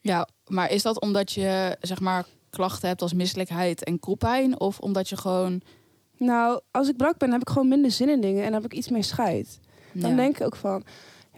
Ja, 0.00 0.28
maar 0.46 0.70
is 0.70 0.82
dat 0.82 1.00
omdat 1.00 1.32
je, 1.32 1.76
zeg 1.80 2.00
maar, 2.00 2.26
klachten 2.50 2.88
hebt 2.88 3.02
als 3.02 3.12
misselijkheid 3.12 3.84
en 3.84 3.98
koppijn? 3.98 4.60
Of 4.60 4.78
omdat 4.78 5.08
je 5.08 5.16
gewoon... 5.16 5.62
Nou, 6.16 6.60
als 6.70 6.88
ik 6.88 6.96
brak 6.96 7.18
ben, 7.18 7.32
heb 7.32 7.40
ik 7.40 7.48
gewoon 7.48 7.68
minder 7.68 7.90
zin 7.90 8.08
in 8.08 8.20
dingen 8.20 8.44
en 8.44 8.52
heb 8.52 8.64
ik 8.64 8.74
iets 8.74 8.88
meer 8.88 9.04
scheid. 9.04 9.60
Dan 9.92 10.10
ja, 10.10 10.16
denk 10.16 10.38
ik 10.38 10.46
ook 10.46 10.56
van, 10.56 10.84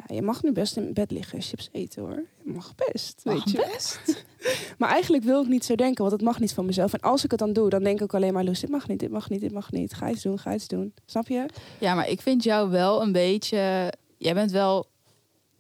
ja, 0.07 0.15
je 0.15 0.23
mag 0.23 0.43
nu 0.43 0.53
best 0.53 0.77
in 0.77 0.93
bed 0.93 1.11
liggen, 1.11 1.43
chips 1.43 1.69
eten 1.73 2.03
hoor. 2.03 2.25
Je 2.45 2.53
mag 2.53 2.75
best, 2.75 3.21
Mag 3.25 3.35
weet 3.35 3.51
je. 3.51 3.69
best. 3.73 4.01
Maar 4.79 4.91
eigenlijk 4.91 5.25
wil 5.25 5.43
ik 5.43 5.49
niet 5.49 5.65
zo 5.65 5.75
denken, 5.75 6.01
want 6.01 6.13
het 6.13 6.23
mag 6.23 6.41
niet 6.41 6.53
van 6.53 6.67
mezelf. 6.67 6.93
En 6.93 7.01
als 7.01 7.25
ik 7.25 7.31
het 7.31 7.41
dan 7.41 7.53
doe, 7.53 7.71
dan 7.71 7.83
denk 7.83 8.01
ik 8.01 8.15
alleen 8.15 8.33
maar, 8.33 8.45
Loes, 8.45 8.61
dit 8.61 8.71
mag 8.71 8.89
niet, 8.89 8.99
dit 8.99 9.11
mag 9.11 9.29
niet, 9.31 9.41
dit 9.41 9.53
mag 9.53 9.71
niet. 9.71 9.95
Ga 9.95 10.11
iets 10.11 10.23
doen, 10.23 10.39
ga 10.39 10.55
iets 10.55 10.69
doen. 10.69 10.95
Snap 11.07 11.29
je? 11.29 11.47
Ja, 11.79 11.95
maar 11.95 12.09
ik 12.09 12.21
vind 12.21 12.43
jou 12.43 12.71
wel 12.71 13.03
een 13.03 13.13
beetje... 13.13 13.93
Jij 14.19 14.35
bent 14.35 14.51
wel 14.51 14.87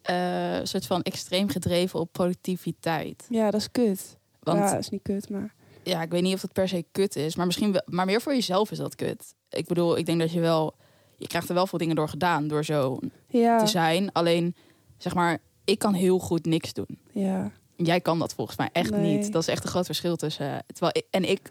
eh, 0.02 0.56
een 0.56 0.66
soort 0.66 0.86
van 0.86 1.02
extreem 1.02 1.48
gedreven 1.48 2.00
op 2.00 2.12
productiviteit. 2.12 3.26
Ja, 3.28 3.50
dat 3.50 3.60
is 3.60 3.70
kut. 3.70 4.16
Want 4.40 4.58
ja, 4.58 4.64
ja. 4.64 4.70
dat 4.70 4.80
is 4.80 4.88
niet 4.88 5.02
kut, 5.02 5.28
maar... 5.28 5.54
ik 5.82 6.10
weet 6.10 6.22
niet 6.22 6.34
of 6.34 6.40
dat 6.40 6.52
per 6.52 6.68
se 6.68 6.84
kut 6.92 7.16
is. 7.16 7.36
Maar 7.36 7.46
misschien 7.46 7.72
wel, 7.72 7.82
maar 7.84 8.06
meer 8.06 8.20
voor 8.20 8.34
jezelf 8.34 8.70
is 8.70 8.78
dat 8.78 8.94
kut. 8.94 9.34
Ik 9.48 9.66
bedoel, 9.66 9.98
ik 9.98 10.06
denk 10.06 10.20
dat 10.20 10.32
je 10.32 10.40
wel... 10.40 10.74
Je 11.22 11.28
krijgt 11.28 11.48
er 11.48 11.54
wel 11.54 11.66
veel 11.66 11.78
dingen 11.78 11.96
door 11.96 12.08
gedaan, 12.08 12.48
door 12.48 12.64
zo 12.64 12.98
Ja, 13.28 13.58
te 13.58 13.66
zijn. 13.66 14.12
Alleen, 14.12 14.54
zeg 14.98 15.14
maar, 15.14 15.38
ik 15.64 15.78
kan 15.78 15.92
heel 15.94 16.18
goed 16.18 16.46
niks 16.46 16.72
doen. 16.72 16.98
ja. 17.12 17.50
Jij 17.76 18.00
kan 18.00 18.18
dat 18.18 18.34
volgens 18.34 18.56
mij 18.56 18.68
echt 18.72 18.90
Nee. 18.90 19.16
niet. 19.16 19.32
Dat 19.32 19.42
is 19.42 19.48
echt 19.48 19.64
een 19.64 19.70
groot 19.70 19.86
verschil 19.86 20.16
tussen. 20.16 20.46
eh, 20.52 20.58
Terwijl 20.66 20.92
ik, 20.96 21.04
en 21.10 21.30
ik, 21.30 21.50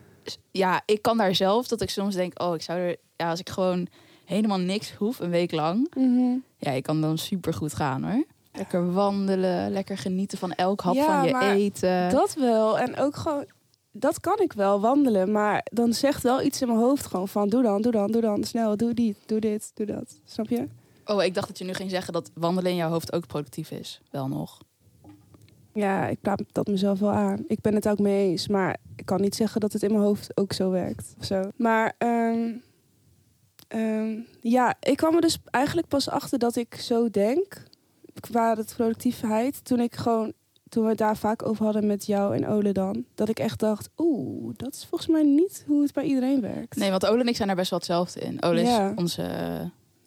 ja, 0.52 0.82
ik 0.86 1.02
kan 1.02 1.18
daar 1.18 1.36
zelf 1.36 1.68
dat 1.68 1.82
ik 1.82 1.90
soms 1.90 2.16
denk, 2.16 2.42
oh, 2.42 2.56
ik 2.56 2.62
zou 2.62 2.80
er, 2.80 2.96
ja, 3.16 3.30
als 3.30 3.40
ik 3.40 3.50
gewoon 3.50 3.88
helemaal 4.26 4.58
niks 4.60 4.94
hoef, 4.94 5.20
een 5.20 5.30
week 5.30 5.52
lang, 5.52 5.92
Mhm. 5.96 6.36
ja, 6.58 6.72
ik 6.72 6.84
kan 6.84 7.02
dan 7.02 7.18
super 7.18 7.54
goed 7.54 7.74
gaan 7.74 8.04
hoor. 8.04 8.24
Lekker 8.52 8.94
wandelen, 8.94 9.72
lekker 9.72 9.98
genieten 9.98 10.38
van 10.38 10.52
elk 10.54 10.82
hap 10.82 10.94
Ja, 10.96 11.06
van 11.20 11.26
je 11.28 11.32
maar 11.32 11.52
eten. 11.56 12.10
Dat 12.10 12.34
wel. 12.34 12.80
En 12.80 12.98
ook 12.98 13.16
gewoon... 13.16 13.46
Dat 13.92 14.20
kan 14.20 14.40
ik 14.40 14.54
wel, 14.54 14.82
wandelen. 14.82 15.32
Maar 15.32 15.68
dan 15.72 15.94
zegt 15.94 16.24
wel 16.24 16.42
iets 16.42 16.62
in 16.62 16.68
mijn 16.68 16.80
hoofd 16.80 17.06
gewoon 17.06 17.28
van... 17.28 17.50
Doe 17.50 17.64
dan, 17.64 17.82
doe 17.82 17.92
dan, 17.92 18.12
doe 18.12 18.22
dan. 18.22 18.44
Snel, 18.44 18.78
doe 18.78 18.94
dit, 18.94 19.18
doe 19.26 19.40
dit, 19.40 19.72
doe 19.74 19.86
dat. 19.86 20.20
Snap 20.26 20.50
je? 20.50 20.68
Oh, 21.06 21.24
ik 21.24 21.34
dacht 21.34 21.48
dat 21.48 21.58
je 21.58 21.66
nu 21.66 21.74
ging 21.74 21.90
zeggen 21.90 22.14
dat 22.14 22.32
wandelen 22.34 22.72
in 22.72 22.78
jouw 22.78 22.90
hoofd 22.90 23.14
ook 23.14 23.28
productief 23.28 23.72
is. 23.72 24.02
Wel 24.12 24.28
nog. 24.28 24.58
Ja, 25.74 26.08
ik 26.08 26.22
praat 26.22 26.44
dat 26.52 26.68
mezelf 26.68 27.00
wel 27.00 27.12
aan. 27.12 27.44
Ik 27.48 27.62
ben 27.62 27.76
het 27.76 27.90
ook 27.90 28.00
mee 28.00 28.30
eens. 28.30 28.48
Maar 28.48 28.78
ik 28.96 29.06
kan 29.06 29.22
niet 29.22 29.36
zeggen 29.36 29.62
dat 29.62 29.74
het 29.74 29.84
in 29.84 29.92
mijn 29.92 30.04
hoofd 30.04 30.38
ook 30.38 30.54
zo 30.54 30.70
werkt. 30.70 31.16
Of 31.20 31.26
zo. 31.26 31.50
Maar 31.56 31.94
ehm, 31.98 32.50
Ehm, 33.72 34.20
ja, 34.42 34.76
ik 34.80 34.98
kwam 34.98 35.16
er 35.16 35.22
dus 35.22 35.38
eigenlijk 35.46 35.88
pas 35.88 36.10
achter 36.10 36.40
dat 36.40 36.56
ik 36.56 36.76
zo 36.76 37.10
denk 37.10 37.64
qua 38.20 38.56
de 38.56 38.66
productiviteit. 38.76 39.66
Toen 39.66 39.80
ik 39.80 39.96
gewoon, 39.96 40.34
toen 40.72 40.84
we 40.84 40.90
het 40.90 40.98
daar 40.98 41.18
vaak 41.18 41.46
over 41.46 41.64
hadden 41.66 41.88
met 41.88 42.06
jou 42.06 42.36
en 42.36 42.48
Ole 42.48 42.72
dan, 42.72 43.06
dat 43.16 43.30
ik 43.30 43.40
echt 43.40 43.60
dacht, 43.60 43.90
oeh, 43.98 44.54
dat 44.58 44.74
is 44.74 44.86
volgens 44.86 45.10
mij 45.12 45.24
niet 45.24 45.64
hoe 45.68 45.82
het 45.82 45.94
bij 45.94 46.04
iedereen 46.04 46.42
werkt. 46.42 46.76
Nee, 46.76 46.90
want 46.90 47.06
Ole 47.06 47.20
en 47.22 47.28
ik 47.28 47.36
zijn 47.36 47.48
daar 47.48 47.58
best 47.58 47.70
wel 47.70 47.80
hetzelfde 47.80 48.20
in. 48.20 48.44
Ole 48.44 48.62
Ja. 48.62 48.90
is 48.90 48.96
onze 48.98 49.26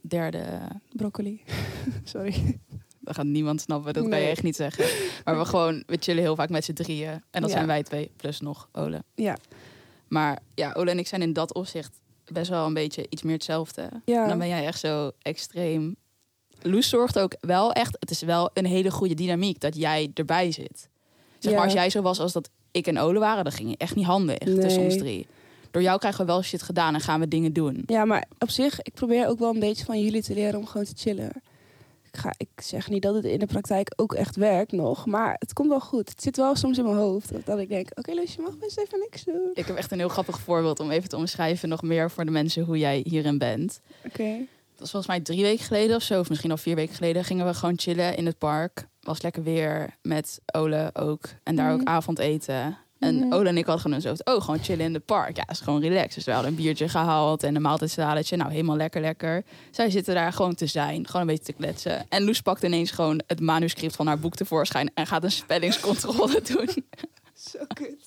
derde... 0.00 0.44
Broccoli. 0.92 1.40
Sorry. 2.04 2.58
Dat 3.00 3.14
gaat 3.14 3.24
niemand 3.24 3.60
snappen, 3.60 3.92
dat 3.92 4.08
kan 4.08 4.20
je 4.20 4.26
echt 4.26 4.42
niet 4.42 4.56
zeggen. 4.56 4.84
Maar 5.24 5.38
we 5.38 5.44
gewoon, 5.44 5.82
we 5.86 5.96
chillen 6.00 6.22
heel 6.22 6.36
vaak 6.36 6.48
met 6.48 6.64
z'n 6.64 6.72
drieën. 6.72 7.22
En 7.30 7.40
dat 7.40 7.50
Ja. 7.50 7.56
zijn 7.56 7.66
wij 7.66 7.82
twee, 7.82 8.10
plus 8.16 8.40
nog 8.40 8.68
Ole. 8.72 9.02
Ja. 9.14 9.36
Maar 10.08 10.38
ja, 10.54 10.72
Ole 10.72 10.90
en 10.90 10.98
ik 10.98 11.06
zijn 11.06 11.22
in 11.22 11.32
dat 11.32 11.54
opzicht 11.54 12.00
best 12.32 12.50
wel 12.50 12.66
een 12.66 12.74
beetje 12.74 13.06
iets 13.08 13.22
meer 13.22 13.34
hetzelfde. 13.34 13.88
Ja. 14.04 14.22
En 14.22 14.28
dan 14.28 14.38
ben 14.38 14.48
jij 14.48 14.66
echt 14.66 14.80
zo 14.80 15.10
extreem. 15.22 15.96
Loes 16.66 16.88
zorgt 16.88 17.18
ook 17.18 17.34
wel 17.40 17.72
echt, 17.72 17.96
het 18.00 18.10
is 18.10 18.20
wel 18.22 18.50
een 18.52 18.66
hele 18.66 18.90
goede 18.90 19.14
dynamiek 19.14 19.60
dat 19.60 19.76
jij 19.76 20.10
erbij 20.14 20.52
zit. 20.52 20.88
Zeg 21.38 21.52
Ja. 21.52 21.58
maar, 21.58 21.64
als 21.66 21.72
jij 21.74 21.90
zo 21.90 22.02
was 22.02 22.20
als 22.20 22.32
dat 22.32 22.50
ik 22.70 22.86
en 22.86 22.98
Ole 22.98 23.18
waren, 23.18 23.44
dan 23.44 23.52
ging 23.52 23.70
je 23.70 23.76
echt 23.76 23.94
niet 23.94 24.04
handig 24.06 24.38
tussen 24.38 24.64
Nee. 24.80 24.84
ons 24.84 24.96
drie. 24.96 25.26
Door 25.70 25.82
jou 25.82 25.98
krijgen 25.98 26.20
we 26.20 26.32
wel 26.32 26.42
shit 26.42 26.62
gedaan 26.62 26.94
en 26.94 27.00
gaan 27.00 27.20
we 27.20 27.28
dingen 27.28 27.52
doen. 27.52 27.82
Ja, 27.86 28.04
maar 28.04 28.24
op 28.38 28.50
zich, 28.50 28.82
ik 28.82 28.94
probeer 28.94 29.28
ook 29.28 29.38
wel 29.38 29.50
een 29.54 29.60
beetje 29.60 29.84
van 29.84 30.00
jullie 30.02 30.22
te 30.22 30.34
leren 30.34 30.58
om 30.58 30.66
gewoon 30.66 30.86
te 30.86 30.92
chillen. 30.96 31.32
Ik, 32.12 32.20
ga, 32.20 32.32
ik 32.36 32.48
zeg 32.62 32.88
niet 32.88 33.02
dat 33.02 33.14
het 33.14 33.24
in 33.24 33.38
de 33.38 33.46
praktijk 33.46 33.92
ook 33.96 34.14
echt 34.14 34.36
werkt 34.36 34.72
nog, 34.72 35.06
maar 35.06 35.36
het 35.38 35.52
komt 35.52 35.68
wel 35.68 35.80
goed. 35.80 36.08
Het 36.08 36.22
zit 36.22 36.36
wel 36.36 36.54
soms 36.56 36.78
in 36.78 36.84
mijn 36.84 36.96
hoofd 36.96 37.32
dat, 37.32 37.46
dat 37.46 37.58
ik 37.58 37.68
denk, 37.68 37.88
oké 37.94 38.12
Loes, 38.14 38.34
je 38.34 38.42
mag 38.42 38.58
best 38.58 38.78
even 38.78 38.98
niks 38.98 39.24
doen. 39.24 39.50
Ik 39.54 39.66
heb 39.66 39.76
echt 39.76 39.92
een 39.92 39.98
heel 39.98 40.08
grappig 40.08 40.38
voorbeeld 40.40 40.80
om 40.80 40.90
even 40.90 41.08
te 41.08 41.16
omschrijven, 41.16 41.68
nog 41.68 41.82
meer 41.82 42.10
voor 42.10 42.24
de 42.24 42.30
mensen 42.30 42.64
hoe 42.64 42.78
jij 42.78 43.00
hierin 43.08 43.38
bent. 43.38 43.80
Oké. 44.06 44.46
Was 44.78 44.90
volgens 44.90 45.06
mij 45.06 45.20
drie 45.20 45.42
weken 45.42 45.64
geleden 45.64 45.96
of 45.96 46.02
zo, 46.02 46.20
of 46.20 46.28
misschien 46.28 46.50
al 46.50 46.56
vier 46.56 46.74
weken 46.74 46.94
geleden, 46.94 47.24
gingen 47.24 47.46
we 47.46 47.54
gewoon 47.54 47.78
chillen 47.78 48.16
in 48.16 48.26
het 48.26 48.38
park. 48.38 48.86
Was 49.00 49.22
lekker 49.22 49.42
weer 49.42 49.94
met 50.02 50.40
Ole 50.52 50.90
ook. 50.92 51.24
En 51.42 51.56
daar 51.56 51.70
Mhm. 51.72 51.80
ook 51.80 51.86
avondeten. 51.86 52.76
En 52.98 53.14
Mhm. 53.16 53.32
Ole 53.32 53.48
en 53.48 53.56
ik 53.56 53.64
hadden 53.66 53.82
gewoon 53.84 54.00
zo, 54.16 54.32
oh, 54.34 54.40
gewoon 54.42 54.58
chillen 54.62 54.84
in 54.84 54.94
het 54.94 55.04
park. 55.04 55.36
Ja, 55.36 55.44
is 55.48 55.60
gewoon 55.60 55.80
relaxed. 55.80 56.14
Dus 56.14 56.24
we 56.24 56.32
hadden 56.32 56.50
een 56.50 56.56
biertje 56.56 56.88
gehaald 56.88 57.42
en 57.42 57.54
een 57.56 57.62
maaltijdsaletje. 57.62 58.36
Nou, 58.36 58.50
helemaal 58.50 58.76
lekker, 58.76 59.00
lekker. 59.00 59.44
Zij 59.70 59.90
zitten 59.90 60.14
daar 60.14 60.32
gewoon 60.32 60.54
te 60.54 60.66
zijn, 60.66 61.06
gewoon 61.06 61.20
een 61.22 61.26
beetje 61.26 61.44
te 61.44 61.52
kletsen. 61.52 62.06
En 62.08 62.24
Loes 62.24 62.40
pakt 62.40 62.62
ineens 62.62 62.90
gewoon 62.90 63.20
het 63.26 63.40
manuscript 63.40 63.96
van 63.96 64.06
haar 64.06 64.18
boek 64.18 64.34
tevoorschijn 64.34 64.90
en 64.94 65.06
gaat 65.06 65.24
een 65.24 65.30
spellingscontrole 65.32 66.42
doen. 66.52 66.68
Zo 67.50 67.58
kut. 67.74 68.06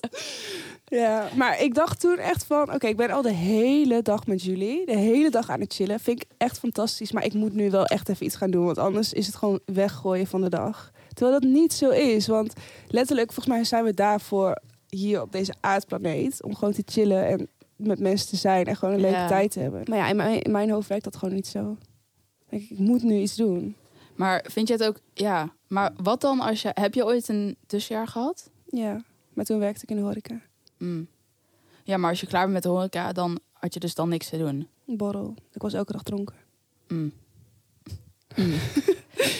Ja, 0.84 1.28
maar 1.36 1.60
ik 1.62 1.74
dacht 1.74 2.00
toen 2.00 2.16
echt 2.18 2.44
van, 2.44 2.72
oké, 2.74 2.86
ik 2.86 2.96
ben 2.96 3.10
al 3.10 3.22
de 3.22 3.32
hele 3.32 4.02
dag 4.02 4.26
met 4.26 4.42
jullie. 4.42 4.86
De 4.86 4.96
hele 4.96 5.30
dag 5.30 5.50
aan 5.50 5.60
het 5.60 5.74
chillen. 5.74 6.00
Vind 6.00 6.22
ik 6.22 6.28
echt 6.36 6.58
fantastisch. 6.58 7.12
Maar 7.12 7.24
ik 7.24 7.32
moet 7.34 7.54
nu 7.54 7.70
wel 7.70 7.84
echt 7.84 8.08
even 8.08 8.26
iets 8.26 8.36
gaan 8.36 8.50
doen. 8.50 8.64
Want 8.64 8.78
anders 8.78 9.12
is 9.12 9.26
het 9.26 9.34
gewoon 9.36 9.60
weggooien 9.64 10.26
van 10.26 10.40
de 10.40 10.48
dag. 10.48 10.90
Terwijl 11.14 11.40
dat 11.40 11.50
niet 11.50 11.72
zo 11.72 11.90
is. 11.90 12.26
Want 12.26 12.52
letterlijk, 12.88 13.32
volgens 13.32 13.54
mij 13.54 13.64
zijn 13.64 13.84
we 13.84 13.94
daarvoor 13.94 14.60
hier 14.88 15.22
op 15.22 15.32
deze 15.32 15.54
aardplaneet. 15.60 16.42
Om 16.42 16.54
gewoon 16.54 16.74
te 16.74 16.82
chillen 16.86 17.26
en 17.26 17.48
met 17.76 17.98
mensen 18.00 18.28
te 18.28 18.36
zijn. 18.36 18.66
En 18.66 18.76
gewoon 18.76 18.94
een 18.94 19.00
leuke 19.00 19.16
Ja. 19.16 19.28
tijd 19.28 19.50
te 19.50 19.60
hebben. 19.60 19.82
Maar 19.88 19.98
ja, 19.98 20.08
in 20.08 20.16
mijn, 20.16 20.42
in 20.42 20.50
mijn 20.52 20.70
hoofd 20.70 20.88
werkt 20.88 21.04
dat 21.04 21.16
gewoon 21.16 21.34
niet 21.34 21.46
zo. 21.46 21.76
Ik, 22.48 22.48
denk, 22.48 22.62
ik 22.70 22.78
moet 22.78 23.02
nu 23.02 23.16
iets 23.18 23.36
doen. 23.36 23.76
Maar 24.16 24.44
vind 24.50 24.68
je 24.68 24.74
het 24.74 24.84
ook, 24.84 25.00
ja, 25.14 25.52
maar 25.66 25.92
wat 26.02 26.20
dan 26.20 26.40
als 26.40 26.62
je, 26.62 26.70
heb 26.74 26.94
je 26.94 27.04
ooit 27.04 27.28
een 27.28 27.56
tussenjaar 27.66 28.06
gehad? 28.06 28.50
Ja, 28.70 29.02
maar 29.38 29.46
toen 29.46 29.58
werkte 29.58 29.82
ik 29.82 29.90
in 29.90 29.96
de 29.96 30.02
horeca. 30.02 30.40
Mm. 30.76 31.06
Ja, 31.84 31.96
maar 31.96 32.10
als 32.10 32.20
je 32.20 32.26
klaar 32.26 32.40
bent 32.42 32.52
met 32.52 32.62
de 32.62 32.68
horeca, 32.68 33.12
dan 33.12 33.38
had 33.52 33.74
je 33.74 33.80
dus 33.80 33.94
dan 33.94 34.08
niks 34.08 34.28
te 34.28 34.38
doen. 34.38 34.68
Een 34.86 34.96
borrel. 34.96 35.34
Ik 35.52 35.62
was 35.62 35.72
elke 35.72 35.92
dag 35.92 36.02
dronken. 36.02 36.34
Mm. 36.88 37.12
Mm. 38.36 38.52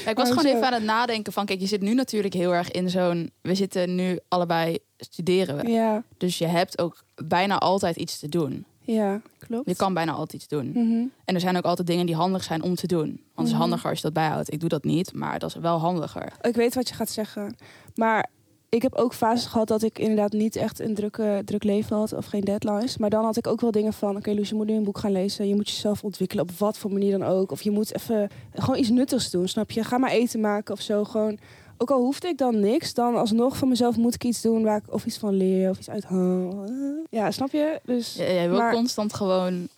Ja, 0.04 0.10
ik 0.10 0.16
was 0.16 0.28
gewoon 0.28 0.44
even 0.44 0.64
aan 0.66 0.72
het 0.72 0.82
nadenken 0.82 1.32
van, 1.32 1.46
kijk, 1.46 1.60
je 1.60 1.66
zit 1.66 1.80
nu 1.80 1.94
natuurlijk 1.94 2.34
heel 2.34 2.54
erg 2.54 2.70
in 2.70 2.90
zo'n, 2.90 3.30
we 3.40 3.54
zitten 3.54 3.94
nu 3.94 4.18
allebei 4.28 4.78
studeren 4.96 5.56
we. 5.56 5.68
Ja, 5.70 6.02
Dus 6.16 6.38
je 6.38 6.46
hebt 6.46 6.78
ook 6.78 7.04
bijna 7.24 7.58
altijd 7.58 7.96
iets 7.96 8.18
te 8.18 8.28
doen. 8.28 8.64
ja, 8.80 9.20
klopt. 9.38 9.68
Je 9.68 9.76
kan 9.76 9.94
bijna 9.94 10.12
altijd 10.12 10.32
iets 10.42 10.48
doen. 10.48 10.68
Mhm. 10.68 11.06
En 11.24 11.34
er 11.34 11.40
zijn 11.40 11.56
ook 11.56 11.64
altijd 11.64 11.86
dingen 11.88 12.06
die 12.06 12.14
handig 12.14 12.42
zijn 12.44 12.62
om 12.62 12.74
te 12.74 12.86
doen. 12.86 13.06
Want 13.08 13.18
het 13.34 13.46
is 13.46 13.52
Mhm. 13.52 13.60
handiger 13.60 13.88
als 13.88 13.98
je 13.98 14.04
dat 14.04 14.12
bijhoudt. 14.12 14.52
Ik 14.52 14.60
doe 14.60 14.68
dat 14.68 14.84
niet, 14.84 15.12
maar 15.12 15.38
dat 15.38 15.48
is 15.50 15.56
wel 15.56 15.78
handiger. 15.78 16.32
Ik 16.40 16.54
weet 16.54 16.74
wat 16.74 16.88
je 16.88 16.94
gaat 16.94 17.10
zeggen. 17.10 17.56
Maar 17.94 18.28
ik 18.68 18.82
heb 18.82 18.94
ook 18.94 19.14
fases 19.14 19.46
gehad 19.46 19.68
dat 19.68 19.82
ik 19.82 19.98
inderdaad 19.98 20.32
niet 20.32 20.56
echt 20.56 20.80
een 20.80 20.94
drukke, 20.94 21.42
druk 21.44 21.64
leven 21.64 21.96
had 21.96 22.12
of 22.12 22.26
geen 22.26 22.40
deadlines. 22.40 22.96
Maar 22.96 23.10
dan 23.10 23.24
had 23.24 23.36
ik 23.36 23.46
ook 23.46 23.60
wel 23.60 23.70
dingen 23.70 23.92
van: 23.92 24.16
oké, 24.16 24.30
Loes, 24.32 24.48
je 24.48 24.54
moet 24.54 24.66
nu 24.66 24.74
een 24.74 24.84
boek 24.84 24.98
gaan 24.98 25.12
lezen. 25.12 25.48
Je 25.48 25.54
moet 25.54 25.68
jezelf 25.70 26.04
ontwikkelen 26.04 26.44
op 26.44 26.50
wat 26.50 26.78
voor 26.78 26.92
manier 26.92 27.18
dan 27.18 27.28
ook. 27.28 27.50
Of 27.50 27.62
je 27.62 27.70
moet 27.70 27.94
even 27.94 28.28
gewoon 28.52 28.78
iets 28.78 28.88
nuttigs 28.90 29.30
doen, 29.30 29.48
snap 29.48 29.70
je? 29.70 29.84
Ga 29.84 29.98
maar 29.98 30.10
eten 30.10 30.40
maken 30.40 30.74
of 30.74 30.80
zo. 30.80 31.04
Gewoon. 31.04 31.38
Ook 31.80 31.90
al 31.90 32.00
hoefde 32.00 32.28
ik 32.28 32.38
dan 32.38 32.60
niks, 32.60 32.94
dan 32.94 33.16
alsnog 33.16 33.56
van 33.56 33.68
mezelf 33.68 33.96
moet 33.96 34.14
ik 34.14 34.24
iets 34.24 34.40
doen 34.42 34.62
waar 34.62 34.76
ik 34.76 34.92
of 34.92 35.06
iets 35.06 35.18
van 35.18 35.34
leer 35.34 35.70
of 35.70 35.78
iets 35.78 35.90
uithaal. 35.90 36.64
Ja, 37.10 37.30
snap 37.30 37.50
je? 37.50 37.80
Dus 37.84 38.14
Je- 38.14 38.22
Jij 38.22 38.48
wil 38.48 38.58
Maar- 38.58 38.72
constant 38.72 39.14
gewoon 39.14 39.52
een 39.52 39.70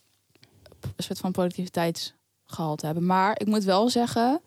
soort 0.96 1.18
van 1.18 1.32
productiviteitsgehalte 1.32 2.86
hebben. 2.86 3.06
Maar 3.06 3.40
ik 3.40 3.46
moet 3.46 3.64
wel 3.64 3.88
zeggen 3.88 4.40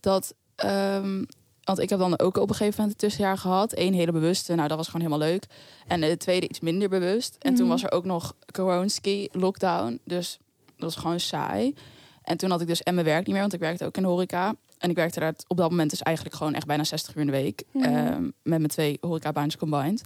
dat... 0.00 0.34
ehm, 0.54 1.24
want 1.66 1.78
ik 1.78 1.90
heb 1.90 1.98
dan 1.98 2.18
ook 2.18 2.36
op 2.36 2.48
een 2.48 2.54
gegeven 2.54 2.80
moment 2.80 3.02
een 3.02 3.08
tussenjaar 3.08 3.38
gehad. 3.38 3.78
Eén 3.78 3.94
hele 3.94 4.12
bewuste, 4.12 4.54
nou 4.54 4.68
dat 4.68 4.76
was 4.76 4.86
gewoon 4.88 5.06
helemaal 5.06 5.28
leuk. 5.28 5.46
En 5.86 6.00
de 6.00 6.16
tweede 6.16 6.48
iets 6.48 6.60
minder 6.60 6.88
bewust. 6.88 7.36
En 7.38 7.54
toen 7.54 7.62
Mhm. 7.66 7.72
was 7.72 7.82
er 7.82 7.92
ook 7.92 8.04
nog 8.04 8.34
coronski, 8.52 9.28
lockdown. 9.32 10.00
Dus 10.04 10.38
dat 10.66 10.74
was 10.94 10.96
gewoon 10.96 11.20
saai. 11.20 11.74
En 12.22 12.36
toen 12.36 12.50
had 12.50 12.60
ik 12.60 12.66
dus 12.66 12.82
en 12.82 12.94
mijn 12.94 13.06
werk 13.06 13.18
niet 13.24 13.32
meer, 13.32 13.40
want 13.40 13.52
ik 13.52 13.60
werkte 13.60 13.84
ook 13.84 13.96
in 13.96 14.02
de 14.02 14.08
horeca. 14.08 14.54
En 14.78 14.90
ik 14.90 14.96
werkte 14.96 15.20
daar 15.20 15.34
op 15.46 15.56
dat 15.56 15.70
moment 15.70 15.90
dus 15.90 16.02
eigenlijk 16.02 16.36
gewoon 16.36 16.54
echt 16.54 16.66
bijna 16.66 16.84
60 16.84 17.14
uur 17.14 17.20
in 17.20 17.26
de 17.26 17.32
week. 17.32 17.62
Mhm. 17.72 17.84
ehm, 17.84 18.22
met 18.22 18.32
mijn 18.42 18.66
twee 18.66 18.98
horecabaantjes 19.00 19.60
combined. 19.60 20.02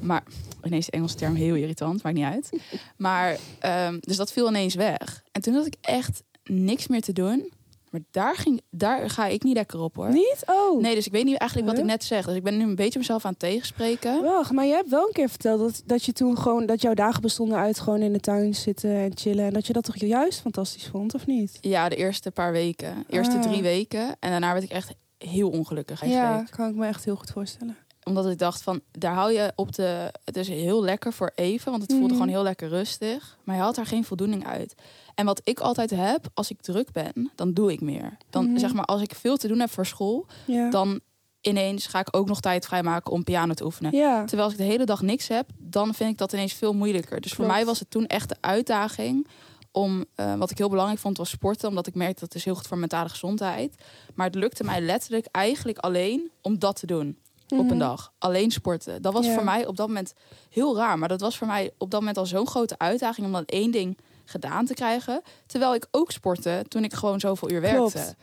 Maar 0.00 0.22
ineens 0.64 0.86
de 0.86 0.92
Engelse 0.92 1.16
term 1.16 1.34
heel 1.34 1.54
irritant, 1.54 2.02
maakt 2.02 2.16
niet 2.16 2.24
uit. 2.24 2.50
Maar 2.96 3.36
ehm, 3.58 3.98
dus 4.00 4.16
dat 4.16 4.32
viel 4.32 4.48
ineens 4.48 4.74
weg. 4.74 5.22
En 5.32 5.40
toen 5.42 5.54
had 5.54 5.66
ik 5.66 5.74
echt 5.80 6.22
niks 6.44 6.86
meer 6.86 7.00
te 7.02 7.12
doen. 7.12 7.52
Maar 7.94 8.02
daar, 8.10 8.36
ging, 8.36 8.60
daar 8.70 9.10
ga 9.10 9.26
ik 9.26 9.42
niet 9.42 9.54
lekker 9.54 9.80
op 9.80 9.96
hoor. 9.96 10.08
niet? 10.12 10.42
Oh, 10.46 10.80
Nee, 10.80 10.94
dus 10.94 11.06
ik 11.06 11.12
weet 11.12 11.24
niet 11.24 11.36
eigenlijk 11.36 11.70
wat 11.70 11.80
ik 11.80 11.84
net 11.84 12.04
zeg. 12.04 12.26
Dus 12.26 12.34
ik 12.36 12.42
ben 12.42 12.56
nu 12.56 12.62
een 12.62 12.74
beetje 12.74 12.98
mezelf 12.98 13.24
aan 13.24 13.30
het 13.30 13.38
tegenspreken. 13.40 14.22
Wacht, 14.22 14.52
maar 14.52 14.64
je 14.64 14.72
hebt 14.72 14.88
wel 14.88 15.06
een 15.06 15.12
keer 15.12 15.28
verteld 15.28 15.60
dat, 15.60 15.82
dat 15.86 16.04
je 16.04 16.12
toen 16.12 16.38
gewoon 16.38 16.66
dat 16.66 16.82
jouw 16.82 16.94
dagen 16.94 17.20
bestonden 17.22 17.58
uit 17.58 17.80
gewoon 17.80 18.00
in 18.00 18.12
de 18.12 18.20
tuin 18.20 18.54
zitten 18.54 18.90
en 18.96 19.10
chillen. 19.14 19.44
En 19.44 19.52
dat 19.52 19.66
je 19.66 19.72
dat 19.72 19.84
toch 19.84 19.96
juist 19.96 20.40
fantastisch 20.40 20.86
vond, 20.86 21.14
of 21.14 21.26
niet? 21.26 21.58
Ja, 21.60 21.88
de 21.88 21.96
eerste 21.96 22.30
paar 22.30 22.52
weken. 22.52 23.04
De 23.06 23.12
eerste 23.16 23.36
Ah. 23.36 23.42
drie 23.42 23.62
weken. 23.62 24.16
En 24.20 24.30
daarna 24.30 24.52
werd 24.52 24.64
ik 24.64 24.70
echt 24.70 24.94
heel 25.18 25.50
ongelukkig 25.50 26.02
eigenlijk. 26.02 26.48
Ja, 26.48 26.56
kan 26.56 26.68
ik 26.68 26.74
me 26.74 26.86
echt 26.86 27.04
heel 27.04 27.16
goed 27.16 27.30
voorstellen. 27.30 27.76
Omdat 28.04 28.26
ik 28.30 28.38
dacht 28.38 28.62
van, 28.62 28.80
daar 28.90 29.14
hou 29.14 29.32
je 29.32 29.52
op 29.54 29.72
de... 29.74 30.12
Het 30.24 30.36
is 30.36 30.48
heel 30.48 30.82
lekker 30.82 31.12
voor 31.12 31.32
even, 31.34 31.70
want 31.70 31.82
het 31.82 31.90
voelde 31.92 32.06
Mhm. 32.06 32.14
gewoon 32.14 32.28
heel 32.28 32.42
lekker 32.42 32.68
rustig. 32.68 33.38
Maar 33.44 33.54
je 33.56 33.60
haalt 33.60 33.74
daar 33.74 33.86
geen 33.86 34.04
voldoening 34.04 34.46
uit. 34.46 34.74
En 35.14 35.24
wat 35.26 35.40
ik 35.44 35.60
altijd 35.60 35.90
heb, 35.90 36.26
als 36.34 36.50
ik 36.50 36.60
druk 36.62 36.92
ben, 36.92 37.30
dan 37.34 37.52
doe 37.52 37.72
ik 37.72 37.80
meer. 37.80 38.16
Dan 38.30 38.44
Mhm. 38.50 38.58
zeg 38.58 38.72
maar, 38.74 38.84
als 38.84 39.02
ik 39.02 39.14
veel 39.14 39.36
te 39.36 39.48
doen 39.48 39.58
heb 39.60 39.70
voor 39.70 39.86
school, 39.86 40.26
Ja. 40.44 40.70
dan 40.70 41.00
ineens 41.40 41.86
ga 41.86 41.98
ik 42.00 42.16
ook 42.16 42.26
nog 42.28 42.40
tijd 42.40 42.66
vrijmaken 42.66 43.12
om 43.12 43.24
piano 43.24 43.54
te 43.54 43.64
oefenen. 43.64 43.96
ja. 43.96 44.18
Terwijl 44.24 44.42
als 44.42 44.52
ik 44.52 44.58
de 44.58 44.64
hele 44.72 44.84
dag 44.84 45.02
niks 45.02 45.28
heb, 45.28 45.48
dan 45.58 45.94
vind 45.94 46.10
ik 46.10 46.18
dat 46.18 46.32
ineens 46.32 46.52
veel 46.52 46.72
moeilijker. 46.74 47.20
Dus 47.20 47.30
voor 47.32 47.44
Klopt. 47.44 47.58
mij 47.58 47.66
was 47.66 47.78
het 47.78 47.90
toen 47.90 48.06
echt 48.06 48.28
de 48.28 48.36
uitdaging 48.40 49.26
om, 49.72 50.04
eh, 50.14 50.34
wat 50.34 50.50
ik 50.50 50.58
heel 50.58 50.68
belangrijk 50.68 51.00
vond, 51.00 51.16
was 51.16 51.30
sporten. 51.30 51.68
Omdat 51.68 51.86
ik 51.86 51.94
merkte 51.94 52.20
dat 52.20 52.28
het 52.28 52.34
is 52.34 52.44
heel 52.44 52.54
goed 52.54 52.66
voor 52.66 52.78
mentale 52.78 53.08
gezondheid. 53.08 53.74
Maar 54.14 54.26
het 54.26 54.34
lukte 54.34 54.64
mij 54.64 54.80
letterlijk 54.80 55.26
eigenlijk 55.30 55.78
alleen 55.78 56.30
om 56.42 56.58
dat 56.58 56.76
te 56.76 56.86
doen 56.86 57.18
op 57.48 57.58
een 57.58 57.64
Mhm. 57.66 57.78
dag. 57.78 58.12
Alleen 58.18 58.50
sporten. 58.50 59.02
Dat 59.02 59.12
was 59.12 59.28
voor 59.30 59.44
mij 59.44 59.66
op 59.66 59.76
dat 59.76 59.86
moment 59.88 60.14
heel 60.50 60.76
raar. 60.76 60.98
Maar 60.98 61.08
dat 61.08 61.20
was 61.20 61.38
voor 61.38 61.46
mij 61.46 61.70
op 61.78 61.90
dat 61.90 62.00
moment 62.00 62.18
al 62.18 62.26
zo'n 62.26 62.46
grote 62.46 62.78
uitdaging 62.78 63.26
om 63.26 63.32
dan 63.32 63.44
één 63.46 63.70
ding 63.70 63.98
gedaan 64.24 64.66
te 64.66 64.74
krijgen. 64.74 65.22
Terwijl 65.46 65.74
ik 65.74 65.86
ook 65.90 66.10
sportte 66.10 66.64
toen 66.68 66.84
ik 66.84 66.92
gewoon 66.94 67.20
zoveel 67.20 67.50
uur 67.50 67.60
werkte. 67.60 68.14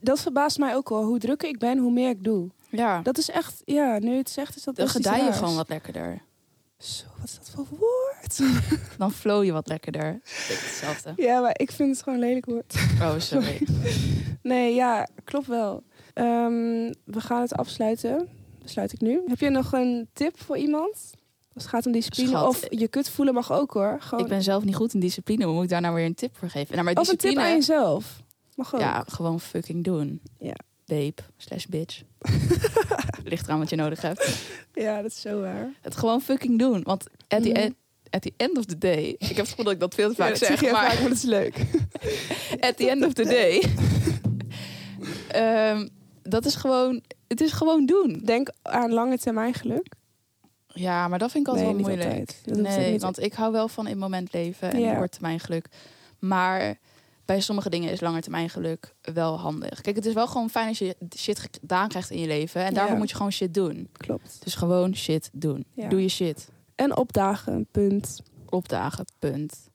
Dat 0.00 0.20
verbaast 0.20 0.58
mij 0.58 0.74
ook 0.76 0.88
wel. 0.88 1.02
Hoe 1.04 1.18
drukker 1.18 1.48
ik 1.48 1.58
ben, 1.58 1.78
hoe 1.78 1.92
meer 1.92 2.08
ik 2.10 2.24
doe. 2.24 2.48
Ja, 2.70 3.00
Dat 3.02 3.18
is 3.18 3.30
echt, 3.30 3.62
ja, 3.64 3.98
nu 3.98 4.10
je 4.10 4.16
het 4.16 4.30
zegt, 4.30 4.56
is 4.56 4.62
dat 4.64 4.76
dan 4.76 4.88
gedij 4.88 5.24
je 5.24 5.32
gewoon 5.32 5.54
wat 5.56 5.68
lekkerder. 5.68 6.22
Zo, 6.78 7.04
wat 7.16 7.24
is 7.28 7.34
dat 7.38 7.50
voor 7.54 7.66
woord? 7.78 8.40
Dan 8.98 9.12
flow 9.12 9.44
je 9.44 9.52
wat 9.52 9.68
lekkerder. 9.68 10.20
Hetzelfde. 10.24 11.12
Ja, 11.16 11.40
maar 11.40 11.54
ik 11.58 11.70
vind 11.72 11.90
het 11.94 12.02
gewoon 12.02 12.18
een 12.18 12.24
lelijk 12.26 12.46
woord. 12.46 12.74
Oh, 13.00 13.18
sorry. 13.18 13.60
Nee, 14.42 14.74
ja, 14.74 15.08
klopt 15.24 15.46
wel. 15.46 15.82
Ehm, 16.14 16.92
we 17.04 17.20
gaan 17.20 17.40
het 17.40 17.54
afsluiten. 17.54 18.28
Besluit 18.68 18.92
ik 18.92 19.00
nu. 19.00 19.20
Heb 19.26 19.40
je 19.40 19.50
nog 19.50 19.72
een 19.72 20.08
tip 20.12 20.40
voor 20.40 20.56
iemand? 20.56 20.92
Als 21.54 21.62
het 21.62 21.66
gaat 21.66 21.86
om 21.86 21.92
discipline. 21.92 22.28
Schat. 22.28 22.46
Of 22.48 22.64
je 22.70 22.88
kut 22.88 23.10
voelen 23.10 23.34
mag 23.34 23.52
ook 23.52 23.72
hoor. 23.72 23.96
Gewoon, 24.00 24.24
Ik 24.24 24.30
ben 24.30 24.42
zelf 24.42 24.64
niet 24.64 24.74
goed 24.74 24.94
in 24.94 25.00
discipline. 25.00 25.44
Hoe 25.44 25.54
moet 25.54 25.62
ik 25.62 25.68
daar 25.68 25.80
nou 25.80 25.94
weer 25.94 26.04
een 26.04 26.14
tip 26.14 26.36
voor 26.36 26.48
geven? 26.50 26.72
Nou, 26.72 26.84
maar 26.84 26.94
of 26.94 26.98
een 27.00 27.04
tip 27.16 27.20
discipline, 27.20 27.48
aan 27.50 27.54
jezelf. 27.56 28.22
Mag 28.54 28.74
ook. 28.74 28.80
ja, 28.80 29.04
gewoon 29.06 29.40
fucking 29.40 29.84
doen. 29.84 30.20
Ja. 30.38 30.54
Babe 30.86 31.14
slash 31.36 31.64
bitch. 31.64 32.02
Ligt 33.24 33.46
eraan 33.46 33.58
wat 33.58 33.70
je 33.70 33.76
nodig 33.76 34.00
hebt. 34.02 34.38
Ja, 34.74 35.02
dat 35.02 35.10
is 35.10 35.20
zo 35.20 35.40
waar. 35.40 35.72
Het 35.80 35.96
gewoon 35.96 36.20
fucking 36.20 36.58
doen. 36.58 36.82
Want 36.82 37.04
at 37.28 37.42
the 37.42 37.48
Mhm. 37.48 37.58
end- 37.58 37.74
at 38.10 38.22
the 38.22 38.32
end 38.36 38.58
of 38.58 38.64
the 38.64 38.78
day. 38.78 39.04
Ik 39.18 39.26
heb 39.26 39.36
het 39.36 39.48
gevoel 39.48 39.64
dat 39.64 39.74
ik 39.74 39.80
dat 39.80 39.94
veel 39.94 40.08
te 40.08 40.14
vaak 40.14 40.28
Ja, 40.28 40.34
zeg, 40.36 40.60
maar 40.62 40.70
vaak, 40.70 40.98
maar 41.00 41.08
dat 41.08 41.16
is 41.18 41.22
leuk. 41.22 41.56
at 42.68 42.76
the 42.76 42.90
end 42.90 43.04
of 43.04 43.12
the 43.12 43.24
day. 43.24 43.62
Ehm, 45.28 45.88
dat 46.28 46.44
is 46.44 46.54
gewoon, 46.54 47.02
het 47.28 47.40
is 47.40 47.52
gewoon 47.52 47.86
doen. 47.86 48.20
Denk 48.24 48.50
aan 48.62 48.92
lange 48.92 49.18
termijn 49.18 49.54
geluk. 49.54 49.94
Ja, 50.66 51.08
maar 51.08 51.18
dat 51.18 51.30
vind 51.30 51.46
ik 51.46 51.52
altijd 51.52 51.66
Nee, 51.76 51.76
wel 51.84 51.86
moeilijk. 51.94 52.10
altijd. 52.18 52.42
Nee, 52.78 52.92
niet. 52.92 53.02
want 53.02 53.22
ik 53.22 53.32
hou 53.32 53.52
wel 53.52 53.68
van 53.68 53.84
in 53.84 53.90
het 53.90 54.00
moment 54.00 54.32
leven 54.32 54.72
en 54.72 54.80
Ja. 54.80 54.92
ja. 54.92 55.06
termijn 55.06 55.40
geluk. 55.40 55.66
Maar 56.18 56.78
bij 57.24 57.40
sommige 57.40 57.70
dingen 57.70 57.90
is 57.90 58.00
langetermijn 58.00 58.50
geluk 58.50 58.94
wel 59.00 59.38
handig. 59.38 59.80
Kijk, 59.80 59.96
het 59.96 60.06
is 60.06 60.14
wel 60.14 60.26
gewoon 60.26 60.50
fijn 60.50 60.68
als 60.68 60.78
je 60.78 60.96
shit 61.16 61.38
gedaan 61.38 61.88
krijgt 61.88 62.10
in 62.10 62.18
je 62.20 62.26
leven. 62.26 62.64
En 62.64 62.74
daarvoor 62.74 62.92
Ja. 62.92 62.98
moet 62.98 63.10
je 63.10 63.16
gewoon 63.16 63.32
shit 63.32 63.54
doen. 63.54 63.88
Klopt. 63.92 64.38
Dus 64.44 64.54
gewoon 64.54 64.96
shit 64.96 65.30
doen. 65.32 65.64
Ja. 65.74 65.88
Doe 65.88 66.02
je 66.02 66.08
shit. 66.08 66.48
En 66.74 66.96
opdagen, 66.96 67.66
punt. 67.70 68.20
Opdagen, 68.48 69.04
punt. 69.18 69.70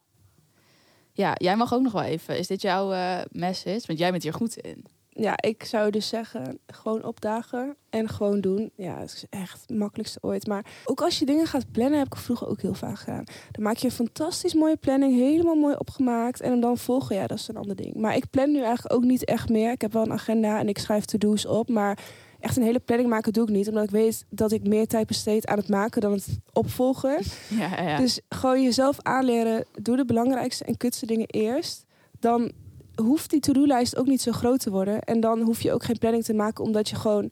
Ja, 1.11 1.31
jij 1.37 1.55
mag 1.55 1.73
ook 1.73 1.81
nog 1.81 1.91
wel 1.91 2.01
even. 2.03 2.37
Is 2.37 2.47
dit 2.47 2.61
jouw 2.61 2.91
eh, 2.93 3.19
message? 3.31 3.81
Want 3.87 3.99
jij 3.99 4.11
bent 4.11 4.23
hier 4.23 4.33
goed 4.33 4.57
in. 4.57 4.85
Ja, 5.15 5.34
ik 5.36 5.63
zou 5.63 5.91
dus 5.91 6.08
zeggen, 6.08 6.60
gewoon 6.67 7.04
opdagen 7.04 7.76
en 7.89 8.10
gewoon 8.10 8.41
doen. 8.41 8.71
Ja, 8.76 8.99
het 8.99 9.13
is 9.13 9.26
echt 9.30 9.62
het 9.62 9.78
makkelijkste 9.78 10.17
ooit. 10.21 10.47
Maar 10.47 10.65
ook 10.86 11.02
als 11.02 11.19
je 11.19 11.26
dingen 11.26 11.47
gaat 11.47 11.71
plannen, 11.71 11.99
heb 11.99 12.08
ik 12.08 12.15
vroeger 12.15 12.47
ook 12.47 12.62
heel 12.62 12.73
vaak 12.73 12.97
gedaan. 12.97 13.23
Dan 13.52 13.63
maak 13.63 13.76
je 13.76 13.86
een 13.86 13.93
fantastisch 13.93 14.54
mooie 14.54 14.78
planning, 14.78 15.15
helemaal 15.15 15.56
mooi 15.56 15.76
opgemaakt. 15.78 16.41
En 16.41 16.52
hem 16.52 16.60
dan 16.60 16.78
volgen, 16.78 17.15
ja, 17.15 17.28
dat 17.28 17.38
is 17.38 17.47
een 17.47 17.58
ander 17.58 17.76
ding. 17.76 17.95
Maar 17.95 18.15
ik 18.15 18.30
plan 18.30 18.52
nu 18.52 18.62
eigenlijk 18.62 18.95
ook 18.95 19.04
niet 19.04 19.26
echt 19.26 19.49
meer. 19.49 19.71
Ik 19.71 19.82
heb 19.82 19.93
wel 19.93 20.04
een 20.04 20.12
agenda 20.12 20.60
en 20.60 20.67
ik 20.67 20.78
schrijf 20.78 21.06
to-do's 21.06 21.45
op. 21.45 21.69
Maar 21.69 21.97
echt 22.39 22.58
een 22.58 22.63
hele 22.63 22.80
planning 22.80 23.10
maken 23.10 23.34
doe 23.34 23.43
ik 23.43 23.49
niet. 23.49 23.67
Omdat 23.67 23.84
ik 23.84 23.89
weet 23.89 24.26
dat 24.30 24.52
ik 24.52 24.67
meer 24.67 24.88
tijd 24.88 25.08
besteed 25.08 25.47
aan 25.47 25.58
het 25.58 25.69
maken 25.69 26.02
dan 26.02 26.12
het 26.12 26.39
opvolgen. 26.54 27.21
Ja, 27.49 27.82
ja. 27.82 27.97
Dus 27.97 28.19
gewoon 28.30 28.63
jezelf 28.63 28.97
aanleren. 29.02 29.65
Doe 29.82 29.95
de 29.95 30.06
belangrijkste 30.06 30.63
en 30.63 30.78
kutste 30.78 31.06
dingen 31.06 31.28
eerst. 31.28 31.86
Dan 32.19 32.52
hoeft 32.95 33.29
die 33.29 33.39
to-do-lijst 33.39 33.95
ook 33.97 34.06
niet 34.08 34.21
zo 34.21 34.32
groot 34.32 34.60
te 34.60 34.69
worden. 34.69 35.01
En 35.01 35.19
dan 35.19 35.41
hoef 35.41 35.62
je 35.62 35.73
ook 35.73 35.84
geen 35.84 35.97
planning 35.97 36.23
te 36.23 36.34
maken, 36.34 36.63
omdat 36.63 36.89
je 36.89 36.95
gewoon 36.95 37.32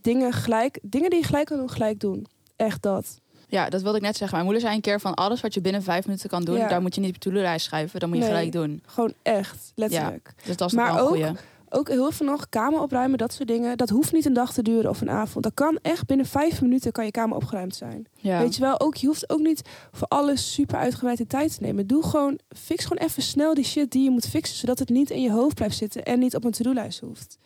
dingen 0.00 0.32
gelijk, 0.32 0.78
dingen 0.82 1.10
die 1.10 1.18
je 1.18 1.24
gelijk 1.26 1.46
kan 1.46 1.58
doen, 1.58 1.70
gelijk 1.70 2.00
doen. 2.00 2.26
Echt 2.56 2.82
dat. 2.82 3.18
ja, 3.48 3.68
dat 3.68 3.82
wilde 3.82 3.96
ik 3.96 4.02
net 4.02 4.16
zeggen. 4.16 4.30
Mijn 4.36 4.44
moeder 4.44 4.62
zei 4.62 4.74
een 4.74 4.80
keer 4.82 5.00
van 5.00 5.14
alles 5.14 5.40
wat 5.40 5.54
je 5.54 5.60
binnen 5.60 5.82
vijf 5.82 6.06
minuten 6.06 6.28
kan 6.28 6.44
doen, 6.44 6.56
Ja. 6.56 6.68
daar 6.68 6.80
moet 6.80 6.94
je 6.94 7.00
niet 7.00 7.08
op 7.16 7.22
je 7.22 7.30
to-do-lijst 7.30 7.66
schrijven. 7.66 8.00
Dan 8.00 8.08
moet 8.08 8.18
je 8.18 8.24
Nee. 8.24 8.32
gelijk 8.32 8.52
doen. 8.52 8.82
Gewoon 8.86 9.12
echt, 9.22 9.72
letterlijk. 9.74 10.34
Dus 10.44 10.56
dat 10.56 10.68
is 10.68 10.74
Maar 10.76 11.00
ook- 11.00 11.08
goeie. 11.08 11.26
Ook 11.72 11.88
heel 11.88 12.10
veel 12.12 12.26
nog 12.26 12.48
kamer 12.48 12.80
opruimen, 12.80 13.18
dat 13.18 13.32
soort 13.32 13.48
dingen. 13.48 13.76
Dat 13.76 13.88
hoeft 13.88 14.12
niet 14.12 14.24
een 14.24 14.32
dag 14.32 14.52
te 14.52 14.62
duren 14.62 14.90
of 14.90 15.00
een 15.00 15.10
avond. 15.10 15.44
Dat 15.44 15.54
kan 15.54 15.78
echt 15.82 16.06
binnen 16.06 16.26
vijf 16.26 16.60
minuten 16.62 16.92
kan 16.92 17.04
je 17.04 17.10
kamer 17.10 17.36
opgeruimd 17.36 17.74
zijn. 17.76 18.06
Ja. 18.14 18.38
Weet 18.38 18.54
je 18.54 18.60
wel, 18.60 18.80
ook 18.80 18.94
je 18.96 19.06
hoeft 19.06 19.30
ook 19.30 19.40
niet 19.40 19.62
voor 19.92 20.08
alles 20.08 20.52
super 20.52 20.76
uitgebreid 20.78 21.18
de 21.18 21.26
tijd 21.26 21.54
te 21.54 21.62
nemen. 21.62 21.86
Doe 21.86 22.02
gewoon, 22.02 22.38
fix 22.56 22.84
gewoon 22.84 23.02
even 23.06 23.22
snel 23.22 23.54
die 23.54 23.64
shit 23.64 23.90
die 23.90 24.02
je 24.02 24.10
moet 24.10 24.26
fixen, 24.28 24.56
zodat 24.56 24.78
het 24.78 24.88
niet 24.88 25.10
in 25.10 25.22
je 25.22 25.30
hoofd 25.30 25.54
blijft 25.54 25.76
zitten 25.76 26.02
en 26.04 26.18
niet 26.18 26.36
op 26.36 26.44
een 26.44 26.50
to-do-lijst 26.50 27.00
hoeft. 27.00 27.38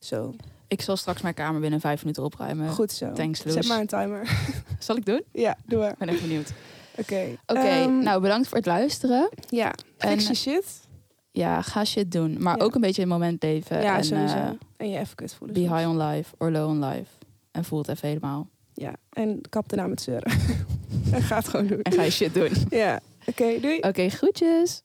Zo, 0.00 0.34
Ik 0.68 0.80
zal 0.82 0.96
straks 0.96 1.22
mijn 1.22 1.34
kamer 1.34 1.60
binnen 1.60 1.80
vijf 1.80 2.00
minuten 2.00 2.22
opruimen. 2.24 2.70
goed 2.70 2.92
zo. 2.92 3.12
Thanks, 3.12 3.40
Zet 3.40 3.54
Loes. 3.54 3.66
maar 3.66 3.80
een 3.80 3.86
timer. 3.86 4.28
Zal 4.78 4.96
ik 4.96 5.04
doen? 5.06 5.22
ja, 5.32 5.56
doe 5.66 5.78
maar. 5.78 5.90
Ik 5.90 5.98
ben 5.98 6.08
even 6.08 6.22
benieuwd. 6.28 6.50
Oké. 6.98 7.26
Oké, 7.46 7.60
Ehm, 7.60 7.98
nou 7.98 8.20
bedankt 8.20 8.48
voor 8.48 8.56
het 8.56 8.66
luisteren. 8.66 9.28
Ja, 9.48 9.72
En- 9.98 10.10
fix 10.10 10.26
je 10.28 10.34
shit. 10.34 10.64
Ja, 11.36 11.62
ga 11.62 11.84
shit 11.84 12.12
doen. 12.12 12.36
Maar 12.42 12.56
Ja. 12.58 12.64
ook 12.64 12.74
een 12.74 12.80
beetje 12.80 13.02
in 13.02 13.10
het 13.10 13.18
moment 13.18 13.42
leven. 13.42 13.80
ja, 13.82 13.96
en 13.96 14.04
sowieso. 14.04 14.34
eh, 14.36 14.50
en 14.76 14.90
je 14.90 14.98
even 14.98 15.14
kut 15.16 15.34
voelen. 15.34 15.56
be 15.56 15.62
soms. 15.62 15.72
high 15.78 15.88
on 15.90 15.98
life 16.06 16.34
or 16.38 16.50
low 16.50 16.68
on 16.68 16.84
life. 16.84 17.10
En 17.50 17.64
voel 17.64 17.78
het 17.78 17.88
even 17.88 18.08
helemaal. 18.08 18.48
Ja, 18.74 18.92
en 19.12 19.40
kap 19.48 19.68
daarna 19.68 19.86
met 19.86 20.00
zeuren. 20.00 20.32
en 21.12 21.22
ga 21.22 21.36
het 21.36 21.48
gewoon 21.48 21.66
doen. 21.66 21.82
En 21.82 21.92
ga 21.92 22.02
je 22.02 22.10
shit 22.10 22.34
doen. 22.34 22.50
Ja, 22.70 23.00
oké, 23.26 23.60
doei. 23.60 23.78
Oké, 23.80 24.08
groetjes. 24.08 24.82